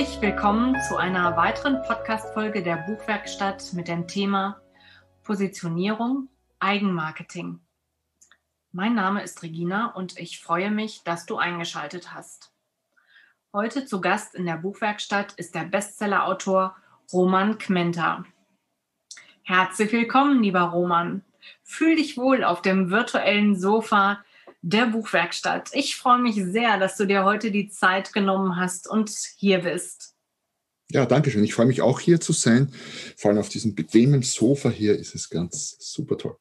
Herzlich 0.00 0.22
willkommen 0.22 0.80
zu 0.88 0.96
einer 0.96 1.36
weiteren 1.36 1.82
Podcast-Folge 1.82 2.62
der 2.62 2.76
Buchwerkstatt 2.76 3.74
mit 3.74 3.86
dem 3.86 4.08
Thema 4.08 4.58
Positionierung, 5.24 6.30
Eigenmarketing. 6.58 7.60
Mein 8.72 8.94
Name 8.94 9.22
ist 9.22 9.42
Regina 9.42 9.88
und 9.88 10.18
ich 10.18 10.40
freue 10.40 10.70
mich, 10.70 11.02
dass 11.04 11.26
du 11.26 11.36
eingeschaltet 11.36 12.14
hast. 12.14 12.50
Heute 13.52 13.84
zu 13.84 14.00
Gast 14.00 14.34
in 14.34 14.46
der 14.46 14.56
Buchwerkstatt 14.56 15.34
ist 15.34 15.54
der 15.54 15.64
Bestsellerautor 15.64 16.76
Roman 17.12 17.58
Kmenter. 17.58 18.24
Herzlich 19.42 19.92
willkommen, 19.92 20.42
lieber 20.42 20.62
Roman. 20.62 21.26
Fühl 21.62 21.96
dich 21.96 22.16
wohl 22.16 22.42
auf 22.42 22.62
dem 22.62 22.88
virtuellen 22.88 23.54
Sofa 23.54 24.24
der 24.62 24.86
Buchwerkstatt. 24.86 25.70
Ich 25.72 25.96
freue 25.96 26.20
mich 26.20 26.36
sehr, 26.36 26.78
dass 26.78 26.96
du 26.96 27.06
dir 27.06 27.24
heute 27.24 27.50
die 27.50 27.68
Zeit 27.68 28.12
genommen 28.12 28.56
hast 28.56 28.88
und 28.88 29.10
hier 29.36 29.60
bist. 29.60 30.14
Ja, 30.90 31.06
danke 31.06 31.30
schön. 31.30 31.44
Ich 31.44 31.54
freue 31.54 31.66
mich 31.66 31.82
auch 31.82 32.00
hier 32.00 32.20
zu 32.20 32.32
sein. 32.32 32.72
Vor 33.16 33.30
allem 33.30 33.38
auf 33.38 33.48
diesem 33.48 33.74
bequemen 33.74 34.22
Sofa 34.22 34.70
hier 34.70 34.98
ist 34.98 35.14
es 35.14 35.30
ganz 35.30 35.76
super 35.78 36.18
toll. 36.18 36.36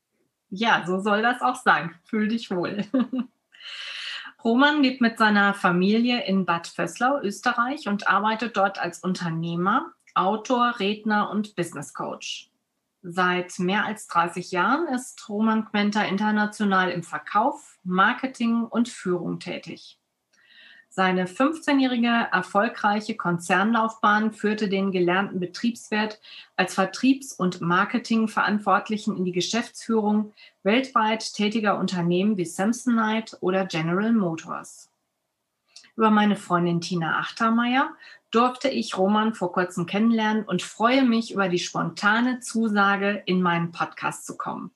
Ja, 0.50 0.84
so 0.88 1.00
soll 1.00 1.22
das 1.22 1.42
auch 1.42 1.62
sein. 1.62 1.94
Fühl 2.06 2.28
dich 2.28 2.50
wohl. 2.50 2.86
Roman 4.44 4.82
lebt 4.82 5.02
mit 5.02 5.18
seiner 5.18 5.54
Familie 5.54 6.26
in 6.26 6.46
Bad 6.46 6.68
Vöslau, 6.68 7.20
Österreich 7.22 7.88
und 7.88 8.08
arbeitet 8.08 8.58
dort 8.58 8.80
als 8.80 9.00
Unternehmer, 9.00 9.94
Autor, 10.16 10.80
Redner 10.80 11.30
und 11.30 11.56
Business 11.56 11.94
Coach. 11.94 12.50
Seit 13.02 13.60
mehr 13.60 13.86
als 13.86 14.08
30 14.08 14.52
Jahren 14.52 14.94
ist 14.94 15.28
Roman 15.30 15.66
Quenter 15.66 16.06
international 16.06 16.92
im 16.92 17.04
Verkauf, 17.04 17.80
Marketing 17.84 18.64
und 18.64 18.90
Führung 18.90 19.40
tätig. 19.40 20.00
Seine 20.92 21.28
15-jährige 21.28 22.28
erfolgreiche 22.32 23.16
Konzernlaufbahn 23.16 24.34
führte 24.34 24.68
den 24.68 24.92
gelernten 24.92 25.40
Betriebswert 25.40 26.20
als 26.58 26.74
Vertriebs- 26.74 27.32
und 27.32 27.62
Marketingverantwortlichen 27.62 29.16
in 29.16 29.24
die 29.24 29.32
Geschäftsführung 29.32 30.34
weltweit 30.64 31.34
tätiger 31.34 31.78
Unternehmen 31.78 32.38
wie 32.38 32.46
Samsonite 32.46 33.38
oder 33.40 33.66
General 33.66 34.12
Motors. 34.12 34.90
Über 35.96 36.10
meine 36.10 36.36
Freundin 36.36 36.82
Tina 36.82 37.20
Achtermeier 37.20 37.94
durfte 38.32 38.70
ich 38.70 38.98
Roman 38.98 39.34
vor 39.34 39.52
kurzem 39.52 39.86
kennenlernen 39.86 40.44
und 40.44 40.62
freue 40.62 41.04
mich 41.04 41.34
über 41.34 41.50
die 41.50 41.60
spontane 41.60 42.40
Zusage, 42.40 43.24
in 43.26 43.42
meinen 43.42 43.72
Podcast 43.72 44.26
zu 44.26 44.38
kommen. 44.38 44.72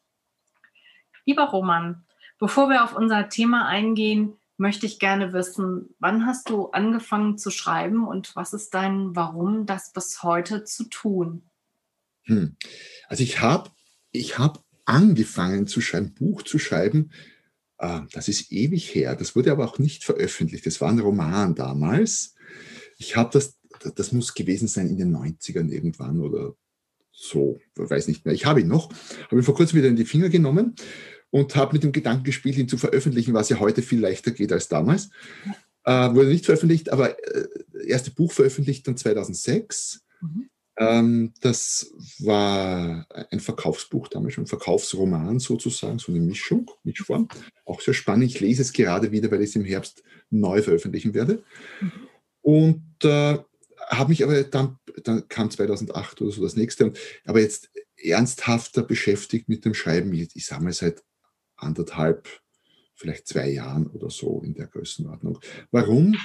Lieber 1.25 1.43
Roman, 1.43 2.03
bevor 2.39 2.69
wir 2.69 2.83
auf 2.83 2.95
unser 2.95 3.29
Thema 3.29 3.67
eingehen, 3.67 4.37
möchte 4.57 4.85
ich 4.85 4.99
gerne 4.99 5.33
wissen, 5.33 5.95
wann 5.99 6.25
hast 6.25 6.49
du 6.49 6.67
angefangen 6.67 7.37
zu 7.37 7.51
schreiben 7.51 8.07
und 8.07 8.35
was 8.35 8.53
ist 8.53 8.73
dein 8.73 9.15
Warum, 9.15 9.65
das 9.65 9.91
bis 9.91 10.23
heute 10.23 10.63
zu 10.63 10.85
tun? 10.85 11.43
Hm. 12.23 12.55
Also 13.07 13.23
ich 13.23 13.41
habe 13.41 13.71
ich 14.11 14.37
hab 14.37 14.63
angefangen 14.85 15.67
zu 15.67 15.81
schreiben, 15.81 16.13
Buch 16.13 16.43
zu 16.43 16.59
schreiben, 16.59 17.11
äh, 17.77 18.01
das 18.11 18.27
ist 18.27 18.51
ewig 18.51 18.93
her. 18.93 19.15
Das 19.15 19.35
wurde 19.35 19.51
aber 19.51 19.65
auch 19.65 19.79
nicht 19.79 20.03
veröffentlicht. 20.03 20.65
Das 20.65 20.81
war 20.81 20.89
ein 20.89 20.99
Roman 20.99 21.55
damals 21.55 22.32
ich 23.03 23.15
habe 23.15 23.29
das, 23.33 23.59
das 23.95 24.11
muss 24.11 24.33
gewesen 24.33 24.67
sein 24.67 24.87
in 24.87 24.97
den 24.97 25.15
90ern 25.15 25.69
irgendwann 25.69 26.21
oder 26.21 26.55
so, 27.11 27.59
weiß 27.75 28.07
nicht 28.07 28.25
mehr. 28.25 28.33
Ich 28.33 28.45
habe 28.45 28.61
ihn 28.61 28.67
noch, 28.67 28.89
habe 29.25 29.35
ihn 29.35 29.43
vor 29.43 29.55
kurzem 29.55 29.77
wieder 29.77 29.87
in 29.87 29.95
die 29.95 30.05
Finger 30.05 30.29
genommen 30.29 30.75
und 31.29 31.55
habe 31.55 31.73
mit 31.73 31.83
dem 31.83 31.91
Gedanken 31.91 32.23
gespielt, 32.23 32.57
ihn 32.57 32.67
zu 32.67 32.77
veröffentlichen, 32.77 33.33
was 33.33 33.49
ja 33.49 33.59
heute 33.59 33.81
viel 33.81 33.99
leichter 33.99 34.31
geht 34.31 34.51
als 34.51 34.67
damals. 34.67 35.09
Äh, 35.83 36.13
wurde 36.13 36.29
nicht 36.29 36.45
veröffentlicht, 36.45 36.89
aber 36.89 37.19
äh, 37.19 37.47
erste 37.87 38.11
Buch 38.11 38.31
veröffentlicht 38.31 38.87
dann 38.87 38.97
2006. 38.97 40.01
Mhm. 40.21 40.49
Ähm, 40.77 41.33
das 41.41 41.93
war 42.19 43.05
ein 43.29 43.39
Verkaufsbuch 43.39 44.07
damals, 44.07 44.37
ein 44.37 44.47
Verkaufsroman 44.47 45.39
sozusagen, 45.39 45.99
so 45.99 46.11
eine 46.11 46.21
Mischung, 46.21 46.71
Mischform. 46.83 47.27
Auch 47.65 47.81
sehr 47.81 47.93
spannend. 47.93 48.25
Ich 48.25 48.39
lese 48.39 48.63
es 48.63 48.73
gerade 48.73 49.11
wieder, 49.11 49.29
weil 49.29 49.41
ich 49.41 49.49
es 49.49 49.55
im 49.55 49.65
Herbst 49.65 50.03
neu 50.31 50.61
veröffentlichen 50.61 51.13
werde. 51.13 51.43
Mhm. 51.79 51.91
Und 52.41 52.92
äh, 53.05 53.39
habe 53.89 54.09
mich 54.09 54.23
aber 54.23 54.43
dann, 54.43 54.77
dann 55.03 55.27
kam 55.27 55.51
2008 55.51 56.21
oder 56.21 56.31
so 56.31 56.43
das 56.43 56.55
nächste, 56.55 56.93
aber 57.25 57.41
jetzt 57.41 57.69
ernsthafter 57.97 58.83
beschäftigt 58.83 59.49
mit 59.49 59.65
dem 59.65 59.73
Schreiben, 59.73 60.13
ich, 60.13 60.35
ich 60.35 60.45
sage 60.45 60.63
mal 60.63 60.73
seit 60.73 61.03
anderthalb, 61.55 62.27
vielleicht 62.95 63.27
zwei 63.27 63.49
Jahren 63.49 63.87
oder 63.87 64.09
so 64.09 64.41
in 64.43 64.53
der 64.53 64.67
Größenordnung. 64.67 65.39
Warum? 65.71 66.15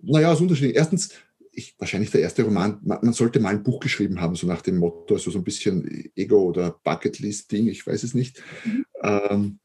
Naja, 0.00 0.32
aus 0.32 0.40
unterschiedlichen. 0.40 0.76
Erstens, 0.76 1.10
ich, 1.52 1.74
wahrscheinlich 1.78 2.10
der 2.10 2.20
erste 2.20 2.42
Roman, 2.42 2.80
man, 2.82 2.98
man, 3.02 3.12
sollte 3.12 3.40
mal 3.40 3.50
ein 3.50 3.62
Buch 3.62 3.80
geschrieben 3.80 4.20
haben, 4.20 4.34
so 4.34 4.46
nach 4.46 4.62
dem 4.62 4.78
Motto, 4.78 5.14
also 5.14 5.30
so 5.30 5.38
ein 5.38 5.44
bisschen 5.44 6.10
Ego- 6.14 6.44
oder 6.44 6.80
Bucketlist-Ding, 6.84 7.68
ich 7.68 7.86
weiß 7.86 8.02
es 8.02 8.14
nicht. 8.14 8.42
Mhm. 8.64 8.86
Ähm, 9.02 9.58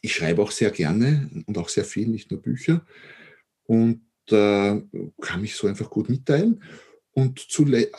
ich 0.00 0.14
schreibe 0.14 0.42
auch 0.42 0.50
sehr 0.50 0.70
gerne 0.70 1.30
und 1.46 1.58
auch 1.58 1.68
sehr 1.68 1.84
viel, 1.84 2.08
nicht 2.08 2.30
nur 2.30 2.42
Bücher. 2.42 2.84
Und 3.64 4.02
äh, 4.32 4.82
kann 5.20 5.40
mich 5.40 5.56
so 5.56 5.66
einfach 5.66 5.90
gut 5.90 6.08
mitteilen. 6.08 6.62
Und 7.12 7.48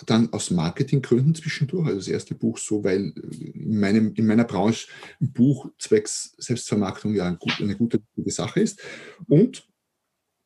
dann 0.06 0.32
aus 0.32 0.52
Marketinggründen 0.52 1.34
zwischendurch, 1.34 1.88
also 1.88 1.98
das 1.98 2.08
erste 2.08 2.36
Buch 2.36 2.60
so, 2.60 2.84
weil 2.84 3.14
in, 3.56 3.80
meinem, 3.80 4.14
in 4.14 4.28
meiner 4.28 4.44
Branche 4.44 4.90
ein 5.20 5.34
Buch 5.34 5.72
zwecks 5.80 6.36
Selbstvermarktung 6.38 7.16
ja 7.16 7.26
eine 7.26 7.76
gute, 7.76 8.00
gute 8.16 8.30
Sache 8.30 8.60
ist. 8.60 8.80
Und 9.28 9.68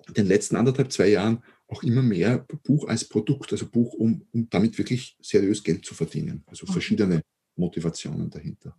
in 0.07 0.13
den 0.13 0.27
letzten 0.27 0.55
anderthalb, 0.55 0.89
zwei 0.91 1.09
Jahren 1.09 1.43
auch 1.67 1.83
immer 1.83 2.01
mehr 2.01 2.45
Buch 2.63 2.87
als 2.87 3.07
Produkt, 3.07 3.51
also 3.51 3.67
Buch, 3.67 3.93
um, 3.93 4.25
um 4.31 4.49
damit 4.49 4.77
wirklich 4.77 5.17
seriös 5.21 5.63
Geld 5.63 5.85
zu 5.85 5.93
verdienen. 5.93 6.43
Also 6.45 6.65
mhm. 6.65 6.71
verschiedene 6.71 7.21
Motivationen 7.57 8.29
dahinter 8.29 8.77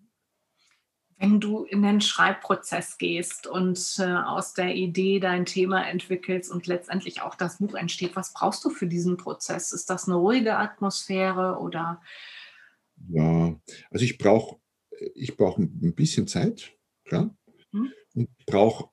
wenn 1.23 1.39
du 1.39 1.63
in 1.63 1.83
den 1.83 2.01
Schreibprozess 2.01 2.99
gehst 2.99 3.47
und 3.47 3.79
äh, 4.01 4.03
aus 4.03 4.55
der 4.55 4.75
Idee 4.75 5.21
dein 5.21 5.47
Thema 5.47 5.89
entwickelst 5.89 6.51
und 6.51 6.67
letztendlich 6.67 7.23
auch 7.23 7.37
das 7.37 7.59
Buch 7.59 7.75
entsteht, 7.75 8.17
was 8.17 8.33
brauchst 8.33 8.65
du 8.65 8.71
für 8.71 8.89
diesen 8.89 9.17
Prozess? 9.17 9.71
Ist 9.71 9.89
das 9.89 10.09
eine 10.09 10.17
ruhige 10.17 10.57
Atmosphäre 10.57 11.61
oder? 11.61 12.03
Ja, 13.09 13.55
also 13.93 14.05
ich 14.05 14.19
brauche 14.19 14.57
ich 15.15 15.37
brauch 15.37 15.59
ein 15.59 15.95
bisschen 15.95 16.27
Zeit, 16.27 16.73
klar, 17.05 17.33
hm? 17.71 17.93
und 18.15 18.29
brauche 18.45 18.91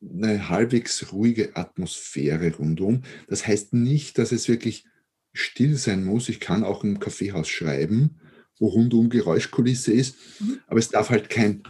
eine 0.00 0.48
halbwegs 0.48 1.12
ruhige 1.12 1.54
Atmosphäre 1.54 2.54
rundum. 2.56 3.02
Das 3.28 3.46
heißt 3.46 3.74
nicht, 3.74 4.16
dass 4.16 4.32
es 4.32 4.48
wirklich 4.48 4.86
still 5.34 5.76
sein 5.76 6.02
muss. 6.02 6.30
Ich 6.30 6.40
kann 6.40 6.64
auch 6.64 6.82
im 6.82 6.98
Kaffeehaus 6.98 7.48
schreiben 7.48 8.20
wo 8.58 8.68
rundum 8.68 9.08
Geräuschkulisse 9.08 9.92
ist. 9.92 10.16
Mhm. 10.40 10.60
Aber 10.66 10.78
es 10.78 10.88
darf 10.88 11.10
halt 11.10 11.28
kein, 11.28 11.62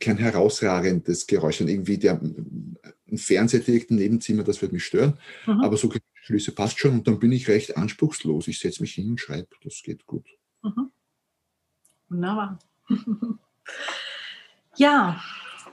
kein 0.00 0.18
herausragendes 0.18 1.26
Geräusch 1.26 1.58
sein. 1.58 1.68
Irgendwie 1.68 1.98
der, 1.98 2.20
ein 2.20 3.18
Fernseher 3.18 3.60
direkt 3.60 3.90
im 3.90 3.96
Nebenzimmer, 3.96 4.44
das 4.44 4.62
wird 4.62 4.72
mich 4.72 4.84
stören. 4.84 5.18
Mhm. 5.46 5.60
Aber 5.60 5.76
so 5.76 5.88
Geräuschkulisse 5.88 6.52
passt 6.52 6.78
schon 6.78 6.92
und 6.92 7.08
dann 7.08 7.18
bin 7.18 7.32
ich 7.32 7.48
recht 7.48 7.76
anspruchslos. 7.76 8.48
Ich 8.48 8.60
setze 8.60 8.82
mich 8.82 8.94
hin 8.94 9.10
und 9.10 9.20
schreibe. 9.20 9.48
Das 9.62 9.82
geht 9.82 10.06
gut. 10.06 10.26
Mhm. 10.62 10.90
Wunderbar. 12.08 12.58
ja, 14.76 15.20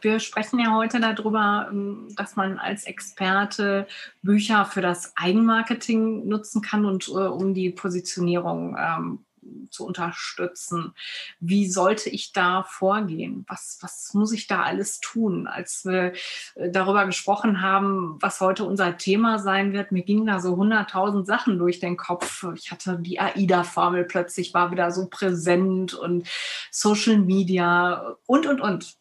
wir 0.02 0.20
sprechen 0.20 0.60
ja 0.60 0.76
heute 0.76 1.00
darüber, 1.00 1.72
dass 2.16 2.36
man 2.36 2.60
als 2.60 2.86
Experte 2.86 3.88
Bücher 4.22 4.66
für 4.66 4.82
das 4.82 5.14
Eigenmarketing 5.16 6.28
nutzen 6.28 6.62
kann 6.62 6.86
und 6.86 7.08
äh, 7.08 7.12
um 7.12 7.54
die 7.54 7.72
Positionierung 7.72 8.76
ähm, 8.80 9.26
zu 9.70 9.86
unterstützen. 9.86 10.94
Wie 11.40 11.70
sollte 11.70 12.10
ich 12.10 12.34
da 12.34 12.64
vorgehen? 12.64 13.46
Was, 13.48 13.78
was 13.82 14.14
muss 14.14 14.32
ich 14.32 14.48
da 14.48 14.64
alles 14.64 15.00
tun? 15.00 15.48
Als 15.48 15.86
wir 15.86 16.14
äh, 16.56 16.70
darüber 16.72 17.06
gesprochen 17.06 17.62
haben, 17.62 18.18
was 18.22 18.42
heute 18.42 18.64
unser 18.66 18.98
Thema 18.98 19.40
sein 19.40 19.74
wird, 19.74 19.92
mir 19.92 20.04
gingen 20.04 20.26
da 20.26 20.40
so 20.40 20.56
100.000 20.56 21.26
Sachen 21.26 21.58
durch 21.60 21.80
den 21.80 21.98
Kopf. 21.98 22.46
Ich 22.56 22.72
hatte 22.72 22.98
die 23.00 23.20
AIDA-Formel 23.20 24.06
plötzlich, 24.06 24.54
war 24.54 24.72
wieder 24.72 24.92
so 24.92 25.08
präsent 25.08 25.94
und 25.94 26.28
Social 26.72 27.18
Media 27.18 28.16
und, 28.26 28.46
und, 28.46 28.62
und. 28.62 28.96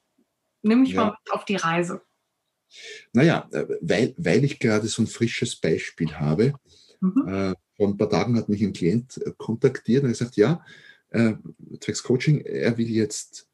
Nimm 0.62 0.80
mich 0.80 0.92
ja. 0.92 1.04
mal 1.04 1.10
mit 1.10 1.32
auf 1.32 1.44
die 1.44 1.56
Reise. 1.56 2.02
Naja, 3.12 3.48
äh, 3.52 3.66
weil, 3.80 4.14
weil 4.16 4.44
ich 4.44 4.58
gerade 4.58 4.86
so 4.88 5.02
ein 5.02 5.06
frisches 5.06 5.56
Beispiel 5.56 6.14
habe, 6.14 6.54
mhm. 7.00 7.28
äh, 7.28 7.54
vor 7.76 7.88
ein 7.88 7.96
paar 7.96 8.10
Tagen 8.10 8.36
hat 8.36 8.48
mich 8.48 8.62
ein 8.62 8.72
Klient 8.72 9.18
äh, 9.18 9.32
kontaktiert 9.36 10.04
und 10.04 10.10
gesagt, 10.10 10.36
ja, 10.36 10.64
äh, 11.10 11.34
zwecks 11.80 12.02
Coaching, 12.02 12.40
er 12.40 12.76
will 12.78 12.88
jetzt, 12.88 13.48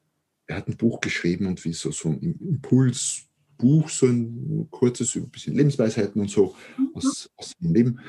er 0.47 0.57
hat 0.57 0.69
ein 0.69 0.77
Buch 0.77 1.01
geschrieben 1.01 1.47
und 1.47 1.65
wie 1.65 1.73
so, 1.73 1.91
so 1.91 2.09
ein 2.09 2.21
Impulsbuch, 2.21 3.89
so 3.89 4.07
ein 4.07 4.69
kurzes, 4.71 5.15
ein 5.17 5.31
bisschen 5.31 5.55
Lebensweisheiten 5.55 6.21
und 6.21 6.31
so 6.31 6.55
mhm. 6.79 6.91
aus, 6.95 7.31
aus 7.37 7.53
seinem 7.59 7.75
Leben 7.75 8.01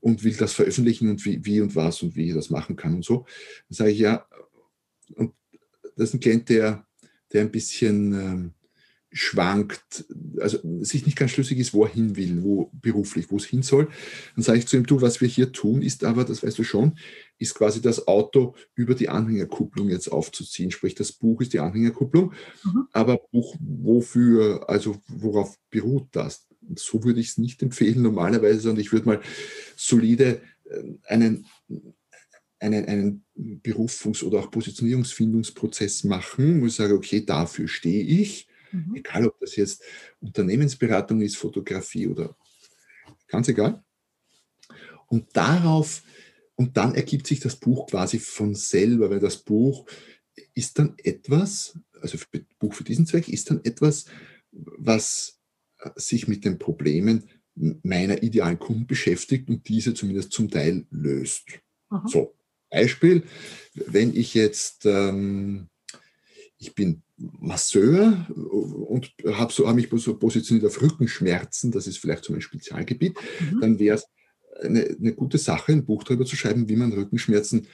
und 0.00 0.24
will 0.24 0.34
das 0.36 0.52
veröffentlichen 0.52 1.08
und 1.10 1.24
wie, 1.24 1.44
wie 1.44 1.60
und 1.60 1.76
was 1.76 2.02
und 2.02 2.16
wie 2.16 2.30
er 2.30 2.36
das 2.36 2.50
machen 2.50 2.76
kann 2.76 2.94
und 2.94 3.04
so. 3.04 3.26
Dann 3.68 3.76
sage 3.76 3.90
ich, 3.90 3.98
ja, 3.98 4.26
und 5.14 5.34
das 5.96 6.08
ist 6.08 6.14
ein 6.14 6.20
Klient, 6.20 6.48
der, 6.48 6.86
der 7.32 7.42
ein 7.42 7.50
bisschen, 7.50 8.12
ähm, 8.12 8.54
schwankt, 9.12 10.04
also 10.38 10.58
sich 10.82 11.04
nicht 11.04 11.18
ganz 11.18 11.32
schlüssig 11.32 11.58
ist, 11.58 11.74
wo 11.74 11.84
er 11.84 11.92
hin 11.92 12.16
will, 12.16 12.42
wo 12.42 12.70
beruflich, 12.72 13.30
wo 13.30 13.36
es 13.36 13.44
hin 13.44 13.62
soll, 13.62 13.88
dann 14.36 14.44
sage 14.44 14.58
ich 14.60 14.66
zu 14.68 14.76
ihm, 14.76 14.86
du, 14.86 15.00
was 15.00 15.20
wir 15.20 15.26
hier 15.26 15.52
tun, 15.52 15.82
ist 15.82 16.04
aber, 16.04 16.24
das 16.24 16.42
weißt 16.42 16.58
du 16.58 16.64
schon, 16.64 16.96
ist 17.38 17.54
quasi 17.54 17.80
das 17.80 18.06
Auto 18.06 18.54
über 18.74 18.94
die 18.94 19.08
Anhängerkupplung 19.08 19.88
jetzt 19.88 20.08
aufzuziehen. 20.08 20.70
Sprich, 20.70 20.94
das 20.94 21.12
Buch 21.12 21.40
ist 21.40 21.52
die 21.52 21.58
Anhängerkupplung, 21.58 22.32
mhm. 22.64 22.86
aber 22.92 23.18
Buch, 23.32 23.56
wofür, 23.58 24.68
also 24.68 25.00
worauf 25.08 25.58
beruht 25.70 26.08
das? 26.12 26.46
So 26.76 27.02
würde 27.02 27.20
ich 27.20 27.30
es 27.30 27.38
nicht 27.38 27.62
empfehlen 27.62 28.02
normalerweise, 28.02 28.60
sondern 28.60 28.80
ich 28.80 28.92
würde 28.92 29.06
mal 29.06 29.20
solide 29.76 30.40
äh, 30.64 30.82
einen 31.06 31.46
einen, 32.62 32.84
einen 32.84 33.24
Berufungs- 33.34 34.22
oder 34.22 34.40
auch 34.40 34.50
Positionierungsfindungsprozess 34.50 36.04
machen, 36.04 36.60
wo 36.60 36.66
ich 36.66 36.74
sage, 36.74 36.94
okay, 36.94 37.24
dafür 37.24 37.66
stehe 37.66 38.02
ich 38.02 38.49
Mhm. 38.72 38.96
Egal, 38.96 39.26
ob 39.26 39.38
das 39.40 39.56
jetzt 39.56 39.82
Unternehmensberatung 40.20 41.20
ist, 41.20 41.36
Fotografie 41.36 42.06
oder 42.06 42.36
ganz 43.28 43.48
egal. 43.48 43.82
Und 45.08 45.28
darauf, 45.36 46.02
und 46.54 46.76
dann 46.76 46.94
ergibt 46.94 47.26
sich 47.26 47.40
das 47.40 47.56
Buch 47.56 47.88
quasi 47.88 48.18
von 48.18 48.54
selber, 48.54 49.10
weil 49.10 49.20
das 49.20 49.38
Buch 49.38 49.86
ist 50.54 50.78
dann 50.78 50.94
etwas, 50.98 51.78
also 52.00 52.18
für, 52.18 52.26
Buch 52.58 52.74
für 52.74 52.84
diesen 52.84 53.06
Zweck, 53.06 53.28
ist 53.28 53.50
dann 53.50 53.64
etwas, 53.64 54.06
was 54.52 55.40
äh, 55.78 55.90
sich 55.96 56.28
mit 56.28 56.44
den 56.44 56.58
Problemen 56.58 57.28
meiner 57.54 58.22
idealen 58.22 58.58
Kunden 58.58 58.86
beschäftigt 58.86 59.48
und 59.48 59.68
diese 59.68 59.94
zumindest 59.94 60.32
zum 60.32 60.50
Teil 60.50 60.86
löst. 60.90 61.60
Mhm. 61.90 62.06
So, 62.06 62.34
Beispiel, 62.70 63.24
wenn 63.74 64.14
ich 64.14 64.34
jetzt, 64.34 64.86
ähm, 64.86 65.68
ich 66.58 66.74
bin 66.74 67.02
Masseur 67.38 68.26
und 68.30 69.12
habe 69.26 69.52
so, 69.52 69.68
hab 69.68 69.76
mich 69.76 69.88
so 69.90 70.16
positioniert 70.16 70.66
auf 70.66 70.80
Rückenschmerzen, 70.80 71.70
das 71.70 71.86
ist 71.86 71.98
vielleicht 71.98 72.24
so 72.24 72.32
mein 72.32 72.40
Spezialgebiet, 72.40 73.16
mhm. 73.40 73.60
dann 73.60 73.78
wäre 73.78 73.96
es 73.96 74.06
eine, 74.62 74.84
eine, 74.84 75.14
gute 75.14 75.38
Sache, 75.38 75.72
ein 75.72 75.84
Buch 75.84 76.04
darüber 76.04 76.24
zu 76.24 76.36
schreiben, 76.36 76.68
wie 76.68 76.76
man 76.76 76.92
Rückenschmerzen 76.92 77.66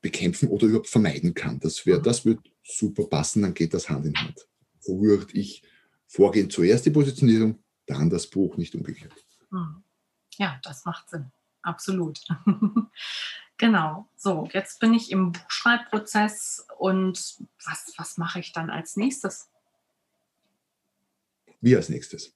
bekämpfen 0.00 0.48
oder 0.48 0.66
überhaupt 0.66 0.88
vermeiden 0.88 1.34
kann. 1.34 1.58
Das, 1.60 1.86
wär, 1.86 1.98
mhm. 1.98 2.02
das 2.02 2.24
wird 2.24 2.40
super 2.62 3.04
passen, 3.04 3.42
dann 3.42 3.54
geht 3.54 3.74
das 3.74 3.88
Hand 3.88 4.06
in 4.06 4.16
Hand. 4.16 4.46
So 4.80 5.00
würde 5.00 5.26
ich 5.32 5.62
vorgehen. 6.06 6.50
Zuerst 6.50 6.86
die 6.86 6.90
Positionierung, 6.90 7.58
dann 7.86 8.10
das 8.10 8.26
Buch, 8.26 8.56
nicht 8.56 8.74
umgekehrt. 8.74 9.12
Mhm. 9.50 9.82
Ja, 10.38 10.60
das 10.62 10.84
macht 10.84 11.10
Sinn. 11.10 11.30
Absolut. 11.62 12.20
Genau, 13.62 14.08
so, 14.16 14.48
jetzt 14.52 14.80
bin 14.80 14.92
ich 14.92 15.12
im 15.12 15.30
Buchschreibprozess 15.30 16.66
und 16.78 17.36
was, 17.64 17.94
was 17.96 18.18
mache 18.18 18.40
ich 18.40 18.52
dann 18.52 18.70
als 18.70 18.96
nächstes? 18.96 19.50
Wie 21.60 21.76
als 21.76 21.88
nächstes? 21.88 22.34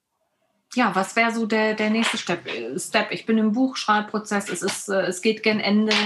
Ja, 0.74 0.94
was 0.94 1.16
wäre 1.16 1.34
so 1.34 1.46
der, 1.46 1.74
der 1.74 1.90
nächste 1.90 2.16
Step? 2.16 2.48
Step? 2.78 3.10
Ich 3.10 3.26
bin 3.26 3.38
im 3.38 3.50
Buchschreibprozess, 3.50 4.48
es, 4.50 4.62
ist, 4.62 4.88
äh, 4.88 5.00
es 5.00 5.20
geht 5.20 5.42
gen 5.42 5.58
Ende 5.58 5.96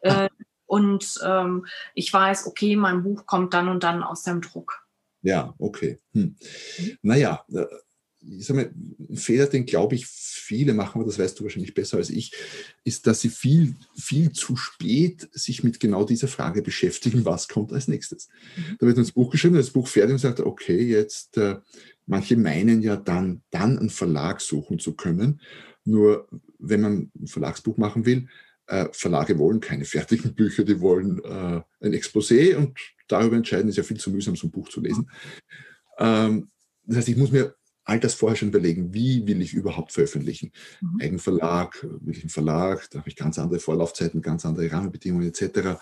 äh, 0.00 0.28
und 0.64 1.14
ähm, 1.24 1.66
ich 1.94 2.12
weiß, 2.12 2.48
okay, 2.48 2.74
mein 2.74 3.04
Buch 3.04 3.24
kommt 3.24 3.54
dann 3.54 3.68
und 3.68 3.84
dann 3.84 4.02
aus 4.02 4.24
dem 4.24 4.40
Druck. 4.40 4.84
Ja, 5.22 5.54
okay. 5.58 6.00
Hm. 6.12 6.36
Naja, 7.02 7.44
äh, 7.52 7.66
ich 8.28 8.46
sage 8.46 8.60
mal, 8.60 8.70
ein 9.08 9.16
Fehler, 9.16 9.46
den 9.46 9.66
glaube 9.66 9.94
ich 9.94 10.06
viele 10.06 10.74
machen, 10.74 11.00
aber 11.00 11.04
das 11.04 11.18
weißt 11.18 11.38
du 11.38 11.44
wahrscheinlich 11.44 11.74
besser 11.74 11.96
als 11.96 12.10
ich, 12.10 12.32
ist, 12.84 13.06
dass 13.06 13.20
sie 13.20 13.28
viel, 13.28 13.74
viel 13.96 14.32
zu 14.32 14.56
spät 14.56 15.28
sich 15.32 15.64
mit 15.64 15.80
genau 15.80 16.04
dieser 16.04 16.28
Frage 16.28 16.62
beschäftigen, 16.62 17.24
was 17.24 17.48
kommt 17.48 17.72
als 17.72 17.88
nächstes. 17.88 18.28
Mhm. 18.56 18.76
Da 18.78 18.86
wird 18.86 18.98
das 18.98 19.12
Buch 19.12 19.30
geschrieben, 19.30 19.56
das 19.56 19.70
Buch 19.70 19.88
fertig 19.88 20.12
und 20.12 20.18
sagt, 20.18 20.40
okay, 20.40 20.80
jetzt, 20.80 21.36
äh, 21.36 21.56
manche 22.06 22.36
meinen 22.36 22.82
ja 22.82 22.96
dann, 22.96 23.42
dann 23.50 23.78
einen 23.78 23.90
Verlag 23.90 24.40
suchen 24.40 24.78
zu 24.78 24.94
können. 24.94 25.40
Nur 25.84 26.28
wenn 26.58 26.80
man 26.80 27.10
ein 27.18 27.26
Verlagsbuch 27.26 27.76
machen 27.76 28.06
will, 28.06 28.28
äh, 28.66 28.86
Verlage 28.92 29.38
wollen 29.38 29.60
keine 29.60 29.84
fertigen 29.84 30.34
Bücher, 30.34 30.64
die 30.64 30.80
wollen 30.80 31.22
äh, 31.24 31.62
ein 31.80 31.92
Exposé 31.92 32.56
und 32.56 32.78
darüber 33.08 33.36
entscheiden 33.36 33.68
ist 33.68 33.76
ja 33.76 33.84
viel 33.84 33.98
zu 33.98 34.10
mühsam, 34.10 34.34
so 34.34 34.48
ein 34.48 34.50
Buch 34.50 34.68
zu 34.68 34.80
lesen. 34.80 35.08
Ähm, 35.98 36.50
das 36.84 36.98
heißt, 36.98 37.08
ich 37.08 37.16
muss 37.16 37.30
mir 37.30 37.54
all 37.86 38.00
das 38.00 38.14
vorher 38.14 38.36
schon 38.36 38.48
überlegen, 38.48 38.92
wie 38.92 39.26
will 39.26 39.40
ich 39.40 39.54
überhaupt 39.54 39.92
veröffentlichen. 39.92 40.52
Mhm. 40.80 41.00
Eigenverlag, 41.00 41.86
will 42.00 42.14
ich 42.14 42.22
einen 42.22 42.30
Verlag, 42.30 42.90
da 42.90 42.98
habe 42.98 43.08
ich 43.08 43.16
ganz 43.16 43.38
andere 43.38 43.60
Vorlaufzeiten, 43.60 44.20
ganz 44.20 44.44
andere 44.44 44.70
Rahmenbedingungen 44.70 45.28
etc. 45.28 45.80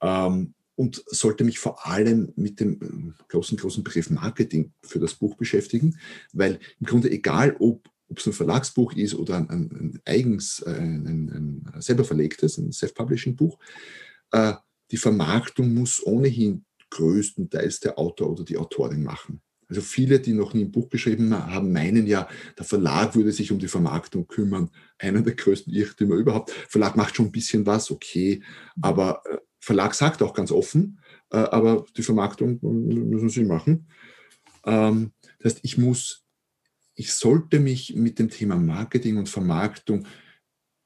Ähm, 0.00 0.54
und 0.74 1.04
sollte 1.06 1.44
mich 1.44 1.58
vor 1.58 1.86
allem 1.86 2.32
mit 2.36 2.58
dem 2.58 2.80
ähm, 2.82 3.14
großen, 3.28 3.58
großen 3.58 3.84
Begriff 3.84 4.08
Marketing 4.10 4.72
für 4.82 4.98
das 4.98 5.14
Buch 5.14 5.36
beschäftigen, 5.36 5.98
weil 6.32 6.58
im 6.80 6.86
Grunde 6.86 7.10
egal, 7.10 7.54
ob 7.60 7.88
ob 8.10 8.18
es 8.18 8.26
ein 8.26 8.32
Verlagsbuch 8.32 8.94
ist 8.94 9.14
oder 9.14 9.36
ein, 9.36 9.48
ein, 9.48 9.70
ein 9.70 10.00
eigens, 10.04 10.60
äh, 10.66 10.70
ein, 10.70 11.64
ein, 11.72 11.80
selber 11.80 12.04
verlegtes, 12.04 12.58
ein 12.58 12.72
Self-Publishing-Buch, 12.72 13.56
äh, 14.32 14.54
die 14.90 14.96
Vermarktung 14.96 15.72
muss 15.72 16.04
ohnehin 16.04 16.64
größtenteils 16.90 17.78
der 17.78 17.98
Autor 18.00 18.30
oder 18.30 18.44
die 18.44 18.56
Autorin 18.56 19.04
machen. 19.04 19.40
Also 19.70 19.82
viele, 19.82 20.18
die 20.18 20.32
noch 20.32 20.52
nie 20.52 20.64
ein 20.64 20.72
Buch 20.72 20.90
geschrieben 20.90 21.32
haben, 21.32 21.72
meinen 21.72 22.06
ja, 22.08 22.28
der 22.58 22.64
Verlag 22.64 23.14
würde 23.14 23.30
sich 23.30 23.52
um 23.52 23.60
die 23.60 23.68
Vermarktung 23.68 24.26
kümmern. 24.26 24.68
Einer 24.98 25.22
der 25.22 25.36
größten 25.36 25.72
Irrtümer 25.72 26.16
überhaupt. 26.16 26.50
Verlag 26.50 26.96
macht 26.96 27.14
schon 27.14 27.26
ein 27.26 27.32
bisschen 27.32 27.64
was, 27.66 27.92
okay, 27.92 28.42
aber 28.82 29.22
äh, 29.30 29.38
Verlag 29.60 29.94
sagt 29.94 30.22
auch 30.22 30.34
ganz 30.34 30.50
offen, 30.50 31.00
äh, 31.30 31.36
aber 31.36 31.86
die 31.96 32.02
Vermarktung 32.02 32.58
müssen 32.60 33.28
sie 33.28 33.44
machen. 33.44 33.86
Ähm, 34.64 35.12
das 35.38 35.54
heißt, 35.54 35.60
ich 35.62 35.78
muss, 35.78 36.26
ich 36.96 37.12
sollte 37.12 37.60
mich 37.60 37.94
mit 37.94 38.18
dem 38.18 38.28
Thema 38.28 38.56
Marketing 38.56 39.18
und 39.18 39.28
Vermarktung 39.28 40.04